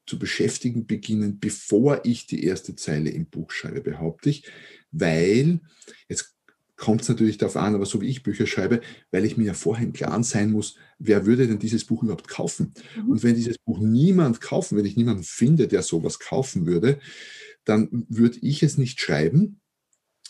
zu 0.06 0.18
beschäftigen 0.18 0.86
beginnen, 0.86 1.40
bevor 1.40 2.02
ich 2.04 2.26
die 2.26 2.44
erste 2.44 2.76
Zeile 2.76 3.08
im 3.08 3.30
Buch 3.30 3.50
schreibe, 3.50 3.80
behaupte 3.80 4.28
ich, 4.28 4.46
weil 4.90 5.60
jetzt 6.06 6.33
kommt 6.84 7.00
es 7.00 7.08
natürlich 7.08 7.38
darauf 7.38 7.56
an, 7.56 7.74
aber 7.74 7.86
so 7.86 8.02
wie 8.02 8.08
ich 8.08 8.22
Bücher 8.22 8.46
schreibe, 8.46 8.82
weil 9.10 9.24
ich 9.24 9.38
mir 9.38 9.44
ja 9.44 9.54
vorher 9.54 9.86
im 9.86 9.94
Klaren 9.94 10.22
sein 10.22 10.50
muss, 10.50 10.76
wer 10.98 11.24
würde 11.24 11.48
denn 11.48 11.58
dieses 11.58 11.86
Buch 11.86 12.02
überhaupt 12.02 12.28
kaufen? 12.28 12.74
Mhm. 12.94 13.10
Und 13.10 13.22
wenn 13.22 13.34
dieses 13.34 13.56
Buch 13.56 13.78
niemand 13.78 14.42
kaufen, 14.42 14.76
wenn 14.76 14.84
ich 14.84 14.94
niemanden 14.94 15.22
finde, 15.22 15.66
der 15.66 15.80
sowas 15.80 16.18
kaufen 16.18 16.66
würde, 16.66 16.98
dann 17.64 18.04
würde 18.10 18.38
ich 18.42 18.62
es 18.62 18.76
nicht 18.76 19.00
schreiben. 19.00 19.60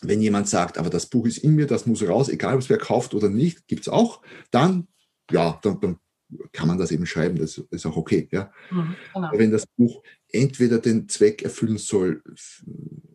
Wenn 0.00 0.20
jemand 0.20 0.49
sagt, 0.49 0.78
aber 0.78 0.90
das 0.90 1.06
Buch 1.06 1.26
ist 1.26 1.38
in 1.38 1.56
mir, 1.56 1.66
das 1.66 1.87
muss 1.87 2.06
raus, 2.06 2.28
egal 2.28 2.54
ob 2.54 2.61
es 2.61 2.68
wer 2.68 2.78
kauft 2.78 3.14
oder 3.14 3.28
nicht, 3.28 3.66
gibt 3.66 3.82
es 3.82 3.88
auch, 3.88 4.23
dann, 4.52 4.87
ja, 5.32 5.58
dann, 5.62 5.80
dann 5.80 5.96
kann 6.52 6.68
man 6.68 6.78
das 6.78 6.92
eben 6.92 7.06
schreiben, 7.06 7.37
das 7.37 7.58
ist 7.58 7.84
auch 7.84 7.96
okay. 7.96 8.28
Ja? 8.30 8.52
Mhm, 8.70 8.94
genau. 9.12 9.30
Wenn 9.34 9.50
das 9.50 9.66
Buch 9.76 10.04
entweder 10.30 10.78
den 10.78 11.08
Zweck 11.08 11.42
erfüllen 11.42 11.78
soll, 11.78 12.23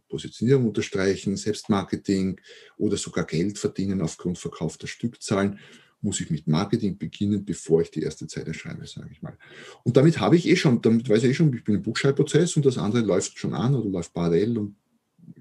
Positionierung 0.10 0.68
unterstreichen, 0.68 1.38
Selbstmarketing 1.38 2.42
oder 2.78 2.98
sogar 2.98 3.26
Geld 3.26 3.58
verdienen 3.58 4.02
aufgrund 4.02 4.38
verkaufter 4.38 4.88
Stückzahlen, 4.88 5.60
muss 6.02 6.22
ich 6.22 6.30
mit 6.30 6.48
Marketing 6.48 6.98
beginnen, 6.98 7.46
bevor 7.46 7.82
ich 7.82 7.92
die 7.92 8.02
erste 8.02 8.28
Zeile 8.28 8.54
schreibe, 8.54 8.88
sage 8.88 9.10
ich 9.12 9.22
mal. 9.22 9.38
Und 9.84 9.98
damit 9.98 10.20
habe 10.20 10.38
ich 10.38 10.48
eh 10.48 10.56
schon, 10.56 10.82
damit 10.82 11.10
weiß 11.10 11.24
ich 11.24 11.32
eh 11.32 11.34
schon, 11.34 11.54
ich 11.54 11.64
bin 11.64 11.76
im 11.76 11.82
Buchschreibprozess 11.82 12.56
und 12.56 12.66
das 12.66 12.78
andere 12.78 13.04
läuft 13.04 13.38
schon 13.38 13.54
an 13.54 13.76
oder 13.76 13.90
läuft 13.90 14.14
parallel 14.14 14.58
und 14.58 14.76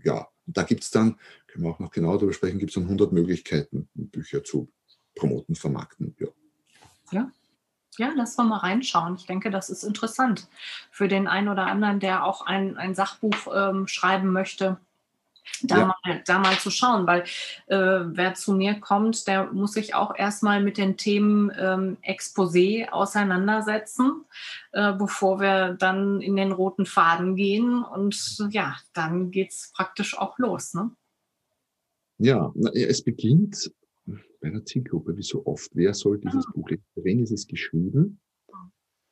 ja, 0.02 0.28
und 0.46 0.56
da 0.56 0.62
gibt 0.62 0.82
es 0.82 0.90
dann, 0.90 1.16
können 1.46 1.64
wir 1.64 1.70
auch 1.70 1.78
noch 1.78 1.90
genau 1.90 2.16
darüber 2.16 2.32
sprechen, 2.32 2.58
gibt 2.58 2.70
es 2.70 2.74
dann 2.74 2.84
100 2.84 3.12
Möglichkeiten, 3.12 3.88
Bücher 3.94 4.42
zu 4.42 4.68
promoten, 5.14 5.54
vermarkten. 5.54 6.14
Ja. 6.18 6.28
ja, 7.12 7.32
ja, 7.98 8.12
lass 8.16 8.36
mal 8.36 8.44
mal 8.44 8.58
reinschauen. 8.58 9.16
Ich 9.16 9.26
denke, 9.26 9.50
das 9.50 9.70
ist 9.70 9.82
interessant 9.82 10.48
für 10.90 11.08
den 11.08 11.26
einen 11.26 11.48
oder 11.48 11.66
anderen, 11.66 12.00
der 12.00 12.24
auch 12.24 12.46
ein, 12.46 12.76
ein 12.76 12.94
Sachbuch 12.94 13.48
ähm, 13.54 13.86
schreiben 13.86 14.32
möchte. 14.32 14.78
Da, 15.62 15.78
ja. 15.78 15.86
mal, 15.86 16.22
da 16.26 16.38
mal 16.38 16.58
zu 16.58 16.70
schauen, 16.70 17.06
weil 17.06 17.22
äh, 17.66 18.04
wer 18.04 18.34
zu 18.34 18.52
mir 18.52 18.80
kommt, 18.80 19.26
der 19.26 19.46
muss 19.46 19.72
sich 19.72 19.94
auch 19.94 20.14
erstmal 20.14 20.62
mit 20.62 20.76
den 20.76 20.96
Themen 20.96 21.50
ähm, 21.58 21.96
Exposé 22.06 22.88
auseinandersetzen, 22.90 24.24
äh, 24.72 24.92
bevor 24.92 25.40
wir 25.40 25.72
dann 25.72 26.20
in 26.20 26.36
den 26.36 26.52
roten 26.52 26.86
Faden 26.86 27.34
gehen. 27.34 27.82
Und 27.82 28.38
ja, 28.50 28.76
dann 28.92 29.30
geht 29.30 29.50
es 29.50 29.72
praktisch 29.74 30.16
auch 30.16 30.38
los. 30.38 30.74
Ne? 30.74 30.90
Ja, 32.18 32.52
es 32.74 33.02
beginnt 33.02 33.70
bei 34.40 34.48
einer 34.48 34.64
Zielgruppe, 34.64 35.16
wie 35.16 35.22
so 35.22 35.44
oft. 35.46 35.70
Wer 35.74 35.94
soll 35.94 36.18
dieses 36.18 36.46
ah. 36.46 36.52
Buch 36.54 36.68
lesen? 36.70 36.84
Wen 36.96 37.20
ist 37.20 37.32
es 37.32 37.46
geschrieben? 37.46 38.20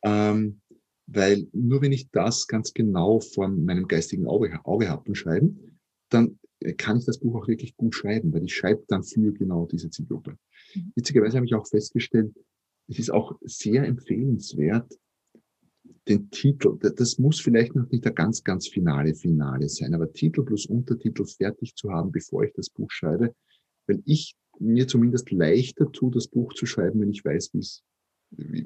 Ähm, 0.02 0.60
weil 1.06 1.48
nur 1.52 1.82
wenn 1.82 1.92
ich 1.92 2.10
das 2.10 2.46
ganz 2.46 2.72
genau 2.72 3.20
vor 3.20 3.48
meinem 3.48 3.86
geistigen 3.86 4.26
Auge, 4.26 4.60
Auge 4.64 4.88
habe 4.88 5.08
und 5.08 5.14
schreiben, 5.14 5.78
dann 6.10 6.38
äh, 6.60 6.74
kann 6.74 6.98
ich 6.98 7.04
das 7.04 7.18
Buch 7.18 7.34
auch 7.36 7.48
wirklich 7.48 7.76
gut 7.76 7.94
schreiben, 7.94 8.32
weil 8.32 8.44
ich 8.44 8.54
schreibe 8.54 8.84
dann 8.88 9.02
für 9.02 9.32
genau 9.32 9.66
diese 9.66 9.90
Zielgruppe. 9.90 10.36
Mhm. 10.74 10.92
Witzigerweise 10.94 11.36
habe 11.36 11.46
ich 11.46 11.54
auch 11.54 11.66
festgestellt, 11.66 12.34
es 12.88 12.98
ist 12.98 13.10
auch 13.10 13.36
sehr 13.42 13.84
empfehlenswert, 13.84 14.92
den 16.08 16.30
Titel, 16.30 16.78
das 16.78 17.18
muss 17.18 17.40
vielleicht 17.40 17.74
noch 17.74 17.90
nicht 17.90 18.04
der 18.04 18.12
ganz, 18.12 18.44
ganz 18.44 18.68
finale 18.68 19.14
Finale 19.14 19.68
sein, 19.68 19.92
aber 19.92 20.12
Titel 20.12 20.44
plus 20.44 20.66
Untertitel 20.66 21.24
fertig 21.24 21.74
zu 21.74 21.90
haben, 21.90 22.12
bevor 22.12 22.44
ich 22.44 22.52
das 22.54 22.70
Buch 22.70 22.90
schreibe, 22.90 23.34
weil 23.88 24.02
ich 24.04 24.36
mir 24.58 24.86
zumindest 24.88 25.30
leichter 25.30 25.90
tut, 25.92 26.16
das 26.16 26.28
Buch 26.28 26.52
zu 26.54 26.66
schreiben, 26.66 27.00
wenn 27.00 27.10
ich 27.10 27.24
weiß, 27.24 27.52
wie 27.54 27.60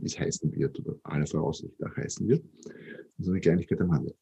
es 0.05 0.19
heißen 0.19 0.55
wird 0.55 0.79
oder 0.81 0.99
aller 1.03 1.27
Voraussicht 1.27 1.79
nach 1.81 1.97
heißen 1.97 2.27
wird. 2.29 2.45
So 3.19 3.31
eine 3.31 3.41
Kleinigkeit 3.41 3.81
am 3.81 3.93
Handel. 3.93 4.15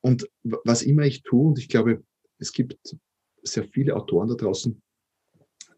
Und 0.00 0.28
was 0.42 0.82
immer 0.82 1.04
ich 1.04 1.22
tue, 1.22 1.48
und 1.48 1.58
ich 1.58 1.68
glaube, 1.68 2.02
es 2.38 2.52
gibt 2.52 2.96
sehr 3.42 3.64
viele 3.64 3.96
Autoren 3.96 4.28
da 4.28 4.34
draußen, 4.34 4.80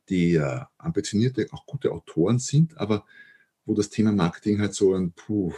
die 0.08 0.34
äh, 0.34 0.60
ambitionierte, 0.78 1.46
auch 1.52 1.64
gute 1.66 1.92
Autoren 1.92 2.38
sind, 2.38 2.76
aber 2.76 3.06
wo 3.64 3.74
das 3.74 3.90
Thema 3.90 4.12
Marketing 4.12 4.60
halt 4.60 4.74
so 4.74 4.94
ein, 4.94 5.12
puh, 5.12 5.52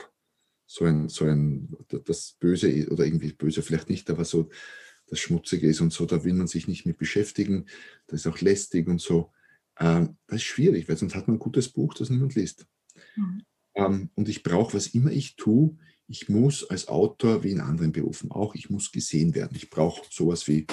so 0.67 0.85
ein, 0.85 1.09
so 1.09 1.25
ein, 1.25 1.75
das 2.05 2.37
Böse 2.39 2.89
oder 2.91 3.05
irgendwie 3.05 3.33
böse 3.33 3.63
vielleicht 3.63 3.89
nicht, 3.89 4.09
aber 4.11 4.25
so 4.25 4.51
das 5.07 5.19
Schmutzige 5.19 5.67
ist 5.69 5.81
und 5.81 5.93
so, 5.93 6.07
da 6.07 6.25
will 6.25 6.35
man 6.35 6.47
sich 6.47 6.69
nicht 6.69 6.87
mit 6.87 6.99
beschäftigen, 6.99 7.67
das 8.07 8.21
ist 8.21 8.27
auch 8.27 8.41
lästig 8.41 8.89
und 8.89 9.01
so. 9.01 9.33
Ähm, 9.83 10.17
das 10.29 10.37
ist 10.37 10.45
schwierig, 10.45 10.89
weil 10.89 10.97
sonst 10.97 11.15
hat 11.15 11.27
man 11.27 11.37
ein 11.37 11.41
gutes 11.41 11.69
Buch, 11.69 11.93
das 11.95 12.09
niemand 12.09 12.37
liest. 12.37 12.67
Mhm. 13.17 13.43
Ähm, 13.75 14.11
und 14.15 14.29
ich 14.29 14.43
brauche, 14.43 14.75
was 14.75 14.89
immer 14.89 15.11
ich 15.11 15.35
tue, 15.37 15.77
ich 16.07 16.29
muss 16.29 16.69
als 16.69 16.89
Autor, 16.89 17.43
wie 17.43 17.51
in 17.51 17.61
anderen 17.61 17.91
Berufen 17.91 18.31
auch, 18.31 18.55
ich 18.55 18.71
muss 18.71 18.93
gesehen 18.93 19.35
werden. 19.35 19.57
Ich 19.57 19.71
brauche 19.71 20.03
sowas 20.11 20.47
wie 20.47 20.67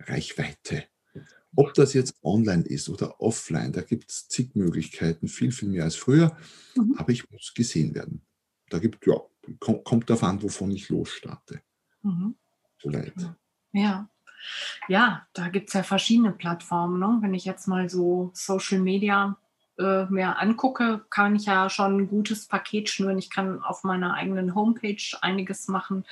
Reichweite. 0.00 0.84
Ob 1.54 1.74
das 1.74 1.94
jetzt 1.94 2.16
online 2.22 2.64
ist 2.64 2.88
oder 2.88 3.20
offline, 3.20 3.72
da 3.72 3.82
gibt 3.82 4.10
es 4.10 4.28
zig 4.28 4.54
Möglichkeiten, 4.54 5.28
viel, 5.28 5.52
viel 5.52 5.68
mehr 5.68 5.84
als 5.84 5.96
früher, 5.96 6.36
mhm. 6.76 6.94
aber 6.96 7.12
ich 7.12 7.30
muss 7.30 7.52
gesehen 7.54 7.94
werden. 7.94 8.22
Da 8.70 8.78
gibt, 8.78 9.06
ja, 9.06 9.20
kommt, 9.60 9.84
kommt 9.84 10.10
darauf 10.10 10.22
an, 10.24 10.42
wovon 10.42 10.70
ich 10.72 10.88
losstarte. 10.88 11.62
Mhm. 12.02 12.34
So 12.78 12.90
leid. 12.90 13.14
Ja. 13.72 14.10
Ja, 14.88 15.26
da 15.32 15.48
gibt 15.48 15.68
es 15.68 15.74
ja 15.74 15.82
verschiedene 15.82 16.32
Plattformen. 16.32 16.98
Ne? 16.98 17.18
Wenn 17.20 17.34
ich 17.34 17.44
jetzt 17.44 17.68
mal 17.68 17.88
so 17.88 18.30
Social 18.34 18.78
Media 18.78 19.36
äh, 19.78 20.04
mir 20.06 20.38
angucke, 20.38 21.04
kann 21.08 21.34
ich 21.34 21.46
ja 21.46 21.70
schon 21.70 21.96
ein 21.96 22.08
gutes 22.08 22.46
Paket 22.46 22.88
schnüren. 22.88 23.18
Ich 23.18 23.30
kann 23.30 23.62
auf 23.62 23.84
meiner 23.84 24.14
eigenen 24.14 24.54
Homepage 24.54 25.02
einiges 25.20 25.68
machen. 25.68 26.04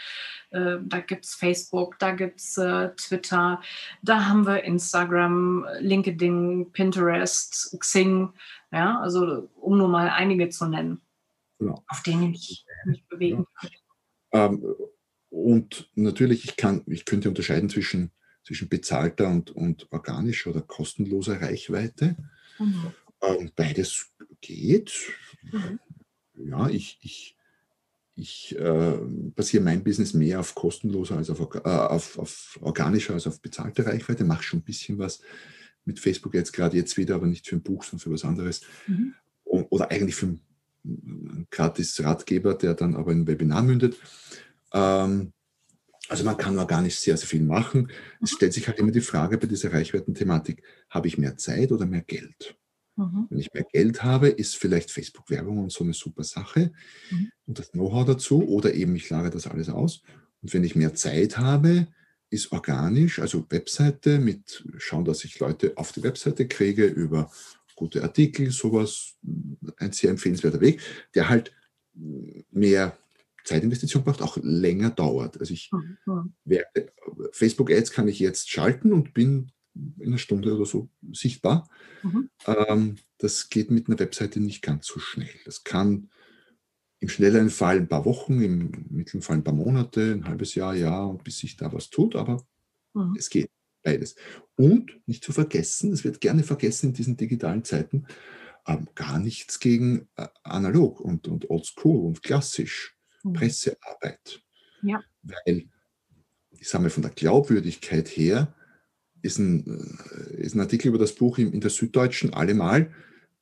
Äh, 0.50 0.76
da 0.82 1.00
gibt 1.00 1.26
es 1.26 1.34
Facebook, 1.34 1.98
da 1.98 2.12
gibt 2.12 2.40
es 2.40 2.56
äh, 2.56 2.90
Twitter, 2.96 3.60
da 4.02 4.26
haben 4.26 4.46
wir 4.46 4.64
Instagram, 4.64 5.66
LinkedIn, 5.78 6.72
Pinterest, 6.72 7.76
Xing. 7.78 8.32
Ja, 8.72 9.00
also 9.00 9.50
um 9.56 9.76
nur 9.76 9.88
mal 9.88 10.08
einige 10.08 10.48
zu 10.48 10.66
nennen, 10.66 11.00
genau. 11.58 11.84
auf 11.88 12.02
denen 12.02 12.32
ich 12.32 12.64
mich 12.86 13.04
bewegen 13.08 13.46
kann. 13.60 13.70
Ähm, 14.32 14.74
und 15.28 15.90
natürlich, 15.94 16.44
ich, 16.44 16.56
kann, 16.56 16.82
ich 16.86 17.04
könnte 17.04 17.28
unterscheiden 17.28 17.68
zwischen, 17.68 18.10
zwischen 18.50 18.68
bezahlter 18.68 19.28
und, 19.28 19.52
und 19.52 19.86
organischer 19.92 20.50
oder 20.50 20.62
kostenloser 20.62 21.40
Reichweite. 21.40 22.16
Mhm. 22.58 22.92
Ähm, 23.22 23.52
beides 23.54 24.10
geht. 24.40 24.92
Mhm. 25.52 25.78
Ja, 26.48 26.68
ich, 26.68 26.98
ich, 27.00 27.36
ich 28.16 28.58
äh, 28.58 28.98
basiere 29.36 29.62
mein 29.62 29.84
Business 29.84 30.14
mehr 30.14 30.40
auf 30.40 30.56
kostenloser 30.56 31.16
als 31.16 31.30
auf, 31.30 31.38
äh, 31.38 31.68
auf, 31.68 32.18
auf 32.18 32.58
organischer 32.60 33.14
als 33.14 33.28
auf 33.28 33.40
bezahlter 33.40 33.86
Reichweite. 33.86 34.24
Mache 34.24 34.42
schon 34.42 34.58
ein 34.58 34.64
bisschen 34.64 34.98
was 34.98 35.22
mit 35.84 36.00
Facebook 36.00 36.34
jetzt 36.34 36.52
gerade 36.52 36.76
jetzt 36.76 36.96
wieder, 36.96 37.14
aber 37.14 37.28
nicht 37.28 37.46
für 37.46 37.54
ein 37.54 37.62
Buch, 37.62 37.84
sondern 37.84 38.00
für 38.02 38.10
was 38.10 38.24
anderes. 38.24 38.62
Mhm. 38.88 39.14
Oder 39.44 39.92
eigentlich 39.92 40.16
für 40.16 40.26
einen 40.26 41.46
gratis 41.52 42.02
Ratgeber, 42.02 42.54
der 42.54 42.74
dann 42.74 42.96
aber 42.96 43.12
in 43.12 43.20
ein 43.20 43.26
Webinar 43.28 43.62
mündet. 43.62 43.96
Ähm, 44.72 45.34
also 46.10 46.24
man 46.24 46.36
kann 46.36 46.58
organisch 46.58 46.96
sehr, 46.96 47.16
sehr 47.16 47.28
viel 47.28 47.42
machen. 47.42 47.90
Es 48.20 48.32
mhm. 48.32 48.36
stellt 48.36 48.52
sich 48.52 48.66
halt 48.66 48.78
immer 48.78 48.90
die 48.90 49.00
Frage 49.00 49.38
bei 49.38 49.46
dieser 49.46 49.72
Reichweiten-Thematik, 49.72 50.62
habe 50.88 51.06
ich 51.06 51.18
mehr 51.18 51.36
Zeit 51.36 51.70
oder 51.70 51.86
mehr 51.86 52.02
Geld? 52.02 52.56
Mhm. 52.96 53.28
Wenn 53.30 53.38
ich 53.38 53.52
mehr 53.52 53.64
Geld 53.72 54.02
habe, 54.02 54.28
ist 54.28 54.56
vielleicht 54.56 54.90
Facebook-Werbung 54.90 55.58
und 55.58 55.72
so 55.72 55.84
eine 55.84 55.94
super 55.94 56.24
Sache 56.24 56.72
mhm. 57.10 57.30
und 57.46 57.58
das 57.58 57.70
Know-how 57.70 58.04
dazu 58.04 58.46
oder 58.46 58.74
eben 58.74 58.96
ich 58.96 59.08
lagere 59.08 59.30
das 59.30 59.46
alles 59.46 59.68
aus. 59.68 60.02
Und 60.42 60.52
wenn 60.52 60.64
ich 60.64 60.74
mehr 60.74 60.94
Zeit 60.94 61.38
habe, 61.38 61.86
ist 62.28 62.50
organisch, 62.52 63.18
also 63.20 63.46
Webseite 63.48 64.18
mit 64.18 64.64
schauen, 64.78 65.04
dass 65.04 65.24
ich 65.24 65.38
Leute 65.38 65.72
auf 65.76 65.92
die 65.92 66.02
Webseite 66.02 66.48
kriege 66.48 66.86
über 66.86 67.30
gute 67.76 68.02
Artikel, 68.02 68.50
sowas, 68.50 69.16
ein 69.78 69.92
sehr 69.92 70.10
empfehlenswerter 70.10 70.60
Weg, 70.60 70.80
der 71.14 71.28
halt 71.28 71.52
mehr 72.50 72.96
Zeitinvestition 73.50 74.04
braucht, 74.04 74.22
auch 74.22 74.38
länger 74.42 74.90
dauert. 74.90 75.38
Also 75.40 75.52
ich, 75.52 75.70
mhm. 75.72 76.34
Facebook-Ads 77.32 77.90
kann 77.90 78.08
ich 78.08 78.20
jetzt 78.20 78.48
schalten 78.48 78.92
und 78.92 79.12
bin 79.12 79.50
in 79.74 80.08
einer 80.08 80.18
Stunde 80.18 80.54
oder 80.54 80.66
so 80.66 80.88
sichtbar. 81.12 81.68
Mhm. 82.02 82.30
Ähm, 82.46 82.96
das 83.18 83.48
geht 83.48 83.70
mit 83.70 83.88
einer 83.88 83.98
Webseite 83.98 84.40
nicht 84.40 84.62
ganz 84.62 84.86
so 84.86 85.00
schnell. 85.00 85.28
Das 85.44 85.64
kann 85.64 86.10
im 87.00 87.08
schnelleren 87.08 87.50
Fall 87.50 87.78
ein 87.78 87.88
paar 87.88 88.04
Wochen, 88.04 88.40
im 88.40 88.86
mittleren 88.90 89.22
Fall 89.22 89.36
ein 89.36 89.44
paar 89.44 89.54
Monate, 89.54 90.12
ein 90.12 90.26
halbes 90.26 90.54
Jahr, 90.54 90.74
Jahr, 90.74 91.16
bis 91.18 91.38
sich 91.38 91.56
da 91.56 91.72
was 91.72 91.90
tut, 91.90 92.14
aber 92.14 92.46
mhm. 92.94 93.16
es 93.18 93.30
geht 93.30 93.50
beides. 93.82 94.14
Und 94.56 95.00
nicht 95.06 95.24
zu 95.24 95.32
vergessen, 95.32 95.92
es 95.92 96.04
wird 96.04 96.20
gerne 96.20 96.44
vergessen 96.44 96.88
in 96.88 96.92
diesen 96.92 97.16
digitalen 97.16 97.64
Zeiten, 97.64 98.06
ähm, 98.66 98.88
gar 98.94 99.18
nichts 99.18 99.58
gegen 99.58 100.08
äh, 100.16 100.28
analog 100.42 101.00
und, 101.00 101.26
und 101.26 101.48
oldschool 101.48 102.06
und 102.06 102.22
klassisch 102.22 102.99
mhm. 103.22 103.32
Pressearbeit. 103.32 104.42
Ja. 104.82 105.02
Weil, 105.22 105.68
ich 106.50 106.68
sage 106.68 106.84
mal, 106.84 106.90
von 106.90 107.02
der 107.02 107.12
Glaubwürdigkeit 107.12 108.08
her, 108.08 108.54
ist 109.22 109.38
ein, 109.38 109.66
äh, 109.66 110.42
ist 110.42 110.54
ein 110.54 110.60
Artikel 110.60 110.88
über 110.88 110.98
das 110.98 111.14
Buch 111.14 111.38
in, 111.38 111.60
der 111.60 111.70
Süddeutschen 111.70 112.32
allemal 112.32 112.92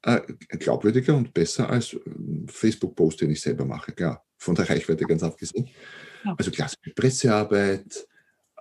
äh, 0.02 0.20
glaubwürdiger 0.50 1.16
und 1.16 1.34
besser 1.34 1.70
als 1.70 1.94
ein 1.94 2.46
äh, 2.48 2.52
Facebook-Post, 2.52 3.20
den 3.20 3.30
ich 3.30 3.40
selber 3.40 3.64
mache. 3.64 3.92
Klar, 3.92 4.24
von 4.36 4.54
der 4.54 4.68
Reichweite 4.68 5.04
ganz 5.04 5.22
abgesehen. 5.22 5.68
Ja. 6.24 6.34
Also 6.36 6.50
klassische 6.50 6.92
Pressearbeit, 6.94 8.06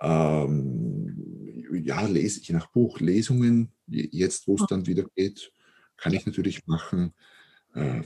ähm, 0.00 1.64
ja, 1.82 2.06
lese 2.06 2.40
ich 2.40 2.50
nach 2.50 2.70
Buch, 2.70 3.00
Lesungen, 3.00 3.72
jetzt 3.86 4.46
wo 4.46 4.54
es 4.54 4.66
dann 4.68 4.86
wieder 4.86 5.04
geht, 5.16 5.52
kann 5.96 6.12
ich 6.12 6.24
natürlich 6.24 6.66
machen. 6.66 7.14
Äh, 7.78 8.02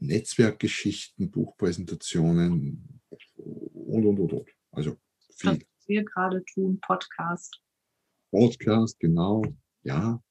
Netzwerkgeschichten, 0.00 1.30
Buchpräsentationen 1.30 3.00
und, 3.36 4.06
und, 4.06 4.18
und, 4.18 4.32
und. 4.32 4.50
Also 4.70 4.96
viel. 5.36 5.52
Was 5.52 5.88
wir 5.88 6.04
gerade 6.04 6.44
tun, 6.44 6.78
Podcast. 6.80 7.60
Podcast, 8.30 9.00
genau. 9.00 9.42
Ja. 9.82 10.22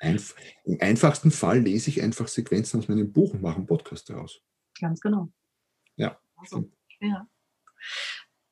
Einf 0.00 0.36
Im 0.64 0.80
einfachsten 0.80 1.30
Fall 1.30 1.60
lese 1.60 1.90
ich 1.90 2.02
einfach 2.02 2.28
Sequenzen 2.28 2.78
aus 2.78 2.88
meinem 2.88 3.12
Buch 3.12 3.34
und 3.34 3.42
mache 3.42 3.56
einen 3.56 3.66
Podcast 3.66 4.08
daraus. 4.08 4.40
Ganz 4.80 5.00
genau. 5.00 5.32
Ja. 5.96 6.20
Also, 6.36 6.70
ja. 7.00 7.28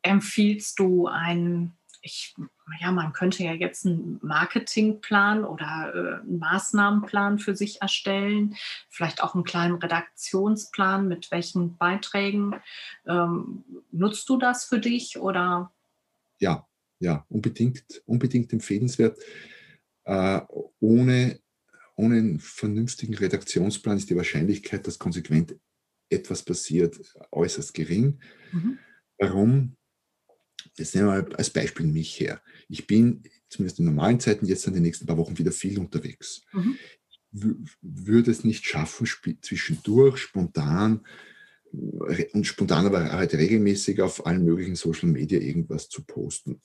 Empfiehlst 0.03 0.79
du 0.79 1.07
einen, 1.07 1.79
ich, 2.07 2.35
ja, 2.81 2.93
man 2.93 3.13
könnte 3.13 3.43
ja 3.43 3.53
jetzt 3.53 3.85
einen 3.85 4.19
Marketingplan 4.23 5.45
oder 5.45 5.93
äh, 5.95 6.21
einen 6.21 6.39
Maßnahmenplan 6.39 7.39
für 7.39 7.55
sich 7.55 7.83
erstellen, 7.83 8.57
vielleicht 8.89 9.23
auch 9.23 9.35
einen 9.35 9.45
kleinen 9.45 9.75
Redaktionsplan 9.75 11.09
mit 11.09 11.31
welchen 11.31 11.77
Beiträgen. 11.77 12.55
Ähm, 13.07 13.65
nutzt 13.91 14.29
du 14.29 14.39
das 14.39 14.65
für 14.65 14.79
dich 14.79 15.19
oder? 15.19 15.73
Ja, 16.39 16.67
ja, 17.01 17.27
unbedingt, 17.29 18.03
unbedingt 18.07 18.53
empfehlenswert. 18.53 19.19
Äh, 20.05 20.41
ohne, 20.81 21.41
ohne 21.97 22.17
einen 22.17 22.41
vernünftigen 22.41 23.15
Redaktionsplan 23.15 23.99
ist 23.99 24.09
die 24.09 24.17
Wahrscheinlichkeit, 24.17 24.87
dass 24.87 24.99
konsequent 24.99 25.57
etwas 26.09 26.45
passiert, 26.45 26.97
äußerst 27.33 27.75
gering. 27.75 28.21
Mhm. 28.53 28.79
Warum? 29.19 29.77
Jetzt 30.79 30.95
nehmen 30.95 31.09
wir 31.09 31.23
mal 31.23 31.35
als 31.37 31.51
Beispiel 31.51 31.87
mich 31.87 32.19
her. 32.21 32.41
Ich 32.69 32.87
bin 32.87 33.23
zumindest 33.49 33.79
in 33.79 33.87
normalen 33.87 34.21
Zeiten 34.21 34.47
jetzt 34.47 34.67
in 34.67 34.75
den 34.75 34.83
nächsten 34.83 35.07
paar 35.07 35.17
Wochen 35.17 35.39
wieder 35.39 35.53
viel 35.53 35.79
unterwegs. 35.79 36.43
Mhm. 36.53 36.77
Würde 37.81 38.31
es 38.31 38.45
nicht 38.45 38.65
schaffen, 38.65 39.07
zwischendurch 39.43 40.19
spontan 40.19 41.07
und 41.73 42.47
spontan, 42.47 42.87
aber 42.87 43.13
halt 43.13 43.35
regelmäßig 43.35 44.01
auf 44.01 44.27
allen 44.27 44.45
möglichen 44.45 44.77
Social 44.77 45.09
Media 45.09 45.39
irgendwas 45.39 45.89
zu 45.89 46.05
posten. 46.05 46.61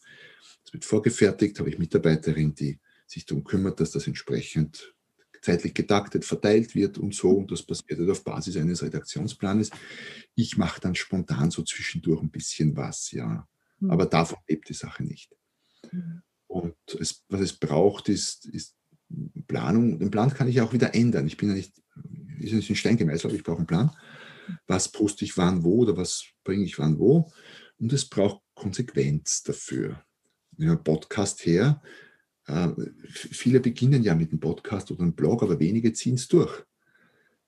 Das 0.64 0.74
wird 0.74 0.86
vorgefertigt, 0.86 1.60
habe 1.60 1.70
ich 1.70 1.80
Mitarbeiterin, 1.80 2.56
die 2.56 2.80
sich 3.08 3.26
darum 3.26 3.44
kümmert, 3.44 3.80
dass 3.80 3.92
das 3.92 4.08
entsprechend 4.08 4.94
zeitlich 5.42 5.74
getaktet 5.74 6.24
verteilt 6.24 6.76
wird 6.76 6.98
und 6.98 7.16
so. 7.16 7.32
Und 7.32 7.52
das 7.52 7.64
passiert 7.64 8.00
halt 8.00 8.10
auf 8.10 8.24
Basis 8.24 8.58
eines 8.58 8.84
Redaktionsplanes. 8.84 9.72
Ich 10.36 10.58
mache 10.58 10.80
dann 10.80 10.96
spontan 10.96 11.52
so 11.52 11.64
zwischendurch 11.64 12.22
ein 12.22 12.30
bisschen 12.30 12.78
was, 12.78 13.12
ja. 13.12 13.48
Mhm. 13.82 13.92
Aber 13.92 14.06
davon 14.06 14.40
lebt 14.48 14.70
die 14.70 14.74
Sache 14.74 15.04
nicht. 15.04 15.36
Mhm. 15.92 16.22
Und 16.48 16.76
es, 17.00 17.24
was 17.30 17.42
es 17.42 17.54
braucht, 17.54 18.10
ist, 18.10 18.46
ist 18.46 18.76
Planung. 19.48 20.00
Den 20.00 20.12
Plan 20.12 20.34
kann 20.34 20.48
ich 20.48 20.62
auch 20.62 20.74
wieder 20.74 20.96
ändern. 20.96 21.28
Ich 21.28 21.38
bin 21.38 21.50
ja 21.50 21.56
nicht, 21.56 21.78
ist 22.40 22.54
nicht 22.54 22.70
in 22.70 22.76
Stein 22.76 22.98
gemeißelt, 22.98 23.26
aber 23.26 23.36
ich 23.36 23.44
brauche 23.44 23.58
einen 23.58 23.68
Plan 23.68 23.92
was 24.68 24.90
poste 24.90 25.26
ich 25.26 25.38
wann 25.38 25.64
wo 25.64 25.80
oder 25.80 25.98
was 25.98 26.26
bringe 26.44 26.66
ich 26.66 26.80
wann 26.80 27.00
wo. 27.00 27.32
Und 27.80 27.94
es 27.94 28.08
braucht 28.08 28.42
Konsequenz 28.54 29.44
dafür. 29.44 30.04
Ja, 30.58 30.76
Podcast 30.76 31.46
her, 31.46 31.82
äh, 32.46 32.70
viele 33.08 33.60
beginnen 33.60 34.04
ja 34.04 34.14
mit 34.14 34.32
einem 34.32 34.40
Podcast 34.40 34.92
oder 34.92 35.02
einem 35.02 35.16
Blog, 35.16 35.42
aber 35.42 35.60
wenige 35.60 35.94
ziehen 35.94 36.16
es 36.16 36.28
durch. 36.28 36.64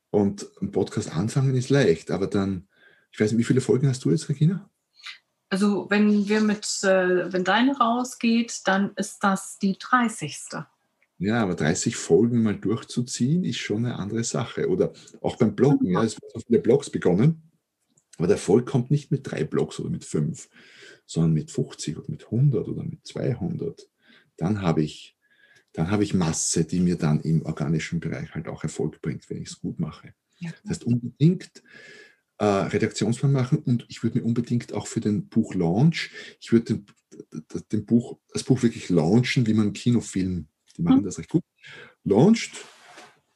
Und 0.09 0.47
ein 0.61 0.71
Podcast 0.71 1.15
anfangen 1.15 1.55
ist 1.55 1.69
leicht, 1.69 2.11
aber 2.11 2.27
dann, 2.27 2.67
ich 3.11 3.19
weiß 3.19 3.31
nicht, 3.31 3.39
wie 3.39 3.43
viele 3.43 3.61
Folgen 3.61 3.87
hast 3.87 4.05
du 4.05 4.11
jetzt, 4.11 4.29
Regina? 4.29 4.69
Also 5.53 5.85
wenn 5.91 6.27
wir 6.27 6.41
mit, 6.41 6.65
äh, 6.81 7.31
wenn 7.31 7.43
deine 7.43 7.77
rausgeht, 7.77 8.61
dann 8.65 8.89
ist 8.95 9.19
das 9.23 9.59
die 9.59 9.77
30. 9.77 10.35
Ja, 11.19 11.43
aber 11.43 11.53
30 11.53 11.95
Folgen 11.95 12.41
mal 12.41 12.55
durchzuziehen, 12.55 13.43
ist 13.43 13.59
schon 13.59 13.85
eine 13.85 13.99
andere 13.99 14.23
Sache. 14.23 14.67
Oder 14.67 14.93
auch 15.21 15.35
beim 15.35 15.55
Bloggen, 15.55 15.91
ja, 15.91 16.03
es 16.03 16.19
werden 16.19 16.41
viele 16.47 16.59
Blogs 16.59 16.89
begonnen, 16.89 17.51
aber 18.17 18.25
der 18.25 18.37
Erfolg 18.37 18.65
kommt 18.65 18.89
nicht 18.89 19.11
mit 19.11 19.29
drei 19.29 19.43
Blogs 19.43 19.79
oder 19.79 19.91
mit 19.91 20.05
fünf, 20.05 20.49
sondern 21.05 21.33
mit 21.33 21.51
50 21.51 21.97
oder 21.97 22.09
mit 22.09 22.25
100 22.25 22.67
oder 22.67 22.83
mit 22.83 23.05
200. 23.05 23.87
Dann 24.37 24.63
habe 24.63 24.81
ich, 24.81 25.15
dann 25.71 25.91
habe 25.91 26.03
ich 26.03 26.15
Masse, 26.15 26.65
die 26.65 26.79
mir 26.79 26.95
dann 26.95 27.21
im 27.21 27.45
organischen 27.45 27.99
Bereich 27.99 28.33
halt 28.33 28.47
auch 28.47 28.63
Erfolg 28.63 29.03
bringt, 29.03 29.29
wenn 29.29 29.43
ich 29.43 29.49
es 29.49 29.61
gut 29.61 29.79
mache. 29.79 30.15
Ja. 30.39 30.49
Das 30.63 30.71
heißt, 30.71 30.85
unbedingt 30.85 31.61
äh, 32.43 32.67
Redaktionsplan 32.67 33.31
machen 33.31 33.59
und 33.59 33.85
ich 33.87 34.03
würde 34.03 34.19
mir 34.19 34.25
unbedingt 34.25 34.73
auch 34.73 34.87
für 34.87 34.99
den 34.99 35.27
Buchlaunch, 35.29 36.11
ich 36.41 36.51
würde 36.51 36.73
den, 36.73 36.85
den 37.71 37.85
Buch, 37.85 38.19
das 38.33 38.43
Buch 38.43 38.61
wirklich 38.63 38.89
launchen, 38.89 39.47
wie 39.47 39.53
man 39.53 39.67
einen 39.67 39.73
Kinofilm, 39.73 40.47
die 40.75 40.81
machen 40.81 40.99
mhm. 40.99 41.05
das 41.05 41.19
recht 41.19 41.29
gut, 41.29 41.43
launcht 42.03 42.51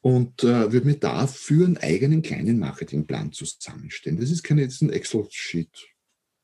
und 0.02 0.44
äh, 0.44 0.74
würde 0.74 0.86
mir 0.86 0.98
dafür 0.98 1.66
einen 1.66 1.78
eigenen 1.78 2.22
kleinen 2.22 2.60
Marketingplan 2.60 3.32
zusammenstellen. 3.32 4.20
Das 4.20 4.30
ist 4.30 4.44
kein 4.44 4.60
ein 4.60 4.90
Excel-Sheet, 4.90 5.88